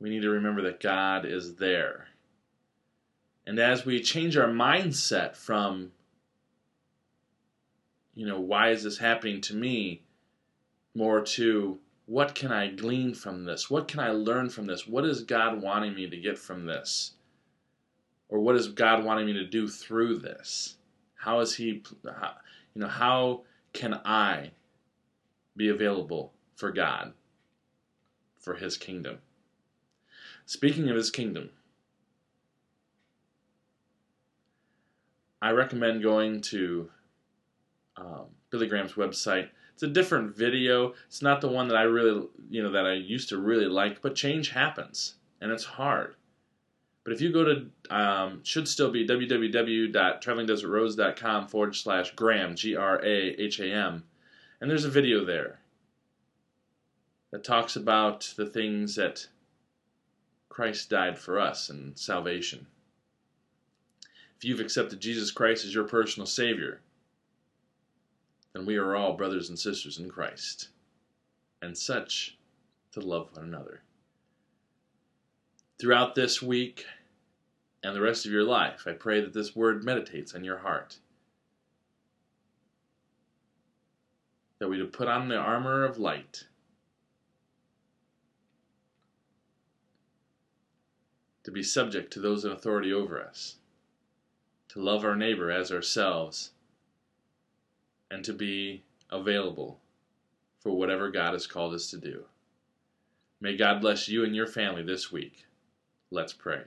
we 0.00 0.10
need 0.10 0.22
to 0.22 0.30
remember 0.30 0.62
that 0.62 0.80
God 0.80 1.24
is 1.24 1.54
there. 1.54 2.08
And 3.46 3.58
as 3.58 3.84
we 3.84 4.00
change 4.00 4.36
our 4.36 4.48
mindset 4.48 5.36
from, 5.36 5.92
you 8.14 8.26
know, 8.26 8.40
why 8.40 8.70
is 8.70 8.84
this 8.84 8.98
happening 8.98 9.40
to 9.42 9.54
me, 9.54 10.02
more 10.94 11.22
to 11.22 11.78
what 12.06 12.34
can 12.34 12.52
I 12.52 12.68
glean 12.68 13.14
from 13.14 13.44
this? 13.44 13.70
What 13.70 13.88
can 13.88 14.00
I 14.00 14.10
learn 14.10 14.50
from 14.50 14.66
this? 14.66 14.86
What 14.86 15.04
is 15.04 15.22
God 15.22 15.62
wanting 15.62 15.94
me 15.94 16.08
to 16.08 16.16
get 16.16 16.38
from 16.38 16.66
this? 16.66 17.12
Or 18.28 18.40
what 18.40 18.56
is 18.56 18.68
God 18.68 19.04
wanting 19.04 19.26
me 19.26 19.32
to 19.34 19.46
do 19.46 19.68
through 19.68 20.18
this? 20.18 20.76
How 21.14 21.40
is 21.40 21.56
He, 21.56 21.82
how, 22.04 22.32
you 22.74 22.80
know, 22.80 22.88
how 22.88 23.42
can 23.72 23.94
I 24.04 24.50
be 25.56 25.68
available 25.68 26.32
for 26.56 26.70
God, 26.70 27.12
for 28.38 28.54
His 28.54 28.76
kingdom? 28.76 29.18
Speaking 30.46 30.88
of 30.90 30.96
His 30.96 31.10
kingdom, 31.10 31.50
I 35.40 35.50
recommend 35.50 36.02
going 36.02 36.40
to 36.42 36.90
um, 37.96 38.26
Billy 38.50 38.66
Graham's 38.66 38.94
website. 38.94 39.48
It's 39.74 39.82
a 39.82 39.88
different 39.88 40.36
video. 40.36 40.94
It's 41.06 41.20
not 41.20 41.40
the 41.40 41.48
one 41.48 41.68
that 41.68 41.76
I 41.76 41.82
really, 41.82 42.28
you 42.48 42.62
know, 42.62 42.70
that 42.70 42.86
I 42.86 42.94
used 42.94 43.28
to 43.30 43.38
really 43.38 43.66
like, 43.66 44.00
but 44.00 44.14
change 44.14 44.50
happens, 44.50 45.16
and 45.40 45.50
it's 45.50 45.64
hard. 45.64 46.14
But 47.04 47.12
if 47.12 47.20
you 47.20 47.30
go 47.32 47.44
to, 47.44 47.66
um, 47.94 48.42
should 48.44 48.66
still 48.66 48.90
be 48.90 49.06
www.travelingdesertroads.com 49.06 51.48
forward 51.48 51.76
slash 51.76 52.14
Graham, 52.14 52.56
G 52.56 52.74
R 52.74 52.98
A 53.04 53.40
H 53.40 53.60
A 53.60 53.70
M, 53.70 54.04
and 54.60 54.70
there's 54.70 54.86
a 54.86 54.90
video 54.90 55.22
there 55.24 55.60
that 57.30 57.44
talks 57.44 57.76
about 57.76 58.32
the 58.36 58.46
things 58.46 58.96
that 58.96 59.28
Christ 60.48 60.88
died 60.88 61.18
for 61.18 61.38
us 61.38 61.68
and 61.68 61.98
salvation 61.98 62.66
if 64.44 64.48
you've 64.48 64.60
accepted 64.60 65.00
Jesus 65.00 65.30
Christ 65.30 65.64
as 65.64 65.74
your 65.74 65.84
personal 65.84 66.26
Savior, 66.26 66.82
then 68.52 68.66
we 68.66 68.76
are 68.76 68.94
all 68.94 69.16
brothers 69.16 69.48
and 69.48 69.58
sisters 69.58 69.98
in 69.98 70.10
Christ, 70.10 70.68
and 71.62 71.76
such 71.76 72.36
to 72.92 73.00
love 73.00 73.30
one 73.32 73.46
another. 73.46 73.80
Throughout 75.80 76.14
this 76.14 76.40
week 76.40 76.86
and 77.82 77.94
the 77.94 78.00
rest 78.00 78.26
of 78.26 78.32
your 78.32 78.44
life, 78.44 78.84
I 78.86 78.92
pray 78.92 79.20
that 79.20 79.32
this 79.32 79.54
word 79.54 79.84
meditates 79.84 80.34
on 80.34 80.44
your 80.44 80.58
heart. 80.58 80.98
That 84.58 84.68
we 84.68 84.78
to 84.78 84.84
put 84.84 85.08
on 85.08 85.28
the 85.28 85.36
armor 85.36 85.84
of 85.84 85.98
light. 85.98 86.44
To 91.42 91.50
be 91.50 91.62
subject 91.62 92.12
to 92.14 92.20
those 92.20 92.44
in 92.44 92.52
authority 92.52 92.92
over 92.92 93.20
us 93.20 93.56
to 94.74 94.82
love 94.82 95.04
our 95.04 95.14
neighbor 95.14 95.52
as 95.52 95.70
ourselves, 95.70 96.50
and 98.10 98.24
to 98.24 98.32
be 98.32 98.82
available 99.08 99.78
for 100.58 100.72
whatever 100.72 101.12
God 101.12 101.32
has 101.32 101.46
called 101.46 101.74
us 101.74 101.88
to 101.90 101.96
do. 101.96 102.24
May 103.40 103.56
God 103.56 103.80
bless 103.80 104.08
you 104.08 104.24
and 104.24 104.34
your 104.34 104.48
family 104.48 104.82
this 104.82 105.12
week. 105.12 105.46
Let's 106.10 106.32
pray. 106.32 106.62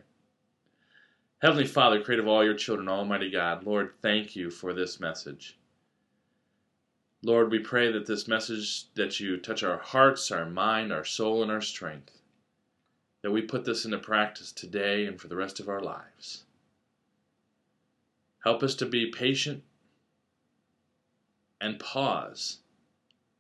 Heavenly 1.40 1.68
Father, 1.68 2.02
creator 2.02 2.24
of 2.24 2.28
all 2.28 2.44
your 2.44 2.56
children, 2.56 2.88
Almighty 2.90 3.30
God, 3.30 3.64
Lord, 3.64 3.94
thank 4.02 4.36
you 4.36 4.50
for 4.50 4.74
this 4.74 5.00
message. 5.00 5.58
Lord, 7.24 7.52
we 7.52 7.60
pray 7.60 7.92
that 7.92 8.06
this 8.06 8.28
message, 8.28 8.94
that 8.96 9.20
you 9.20 9.38
touch 9.38 9.64
our 9.64 9.78
hearts, 9.78 10.32
our 10.32 10.46
mind, 10.46 10.92
our 10.92 11.06
soul, 11.06 11.44
and 11.44 11.52
our 11.52 11.62
strength, 11.62 12.22
that 13.22 13.32
we 13.32 13.42
put 13.42 13.66
this 13.66 13.86
into 13.86 13.98
practice 13.98 14.52
today 14.52 15.06
and 15.06 15.20
for 15.20 15.28
the 15.28 15.36
rest 15.36 15.60
of 15.60 15.70
our 15.70 15.82
lives. 15.82 16.44
Help 18.44 18.64
us 18.64 18.76
to 18.76 18.86
be 18.86 19.12
patient 19.12 19.64
and 21.60 21.80
pause 21.80 22.60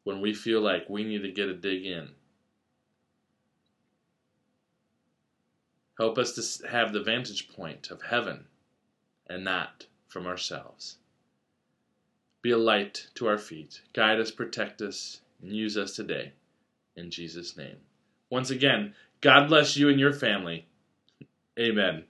when 0.03 0.21
we 0.21 0.33
feel 0.33 0.61
like 0.61 0.89
we 0.89 1.03
need 1.03 1.21
to 1.21 1.31
get 1.31 1.49
a 1.49 1.53
dig 1.53 1.85
in. 1.85 2.09
Help 5.97 6.17
us 6.17 6.33
to 6.33 6.67
have 6.67 6.93
the 6.93 7.01
vantage 7.01 7.49
point 7.49 7.89
of 7.89 8.01
heaven 8.03 8.45
and 9.27 9.43
not 9.43 9.85
from 10.07 10.27
ourselves. 10.27 10.97
Be 12.41 12.51
a 12.51 12.57
light 12.57 13.07
to 13.15 13.27
our 13.27 13.37
feet. 13.37 13.81
Guide 13.93 14.19
us, 14.19 14.31
protect 14.31 14.81
us, 14.81 15.21
and 15.41 15.51
use 15.51 15.77
us 15.77 15.95
today. 15.95 16.31
In 16.95 17.09
Jesus' 17.11 17.57
name. 17.57 17.77
Once 18.29 18.49
again, 18.51 18.93
God 19.21 19.47
bless 19.47 19.75
you 19.75 19.89
and 19.89 19.99
your 19.99 20.13
family. 20.13 20.65
Amen. 21.59 22.03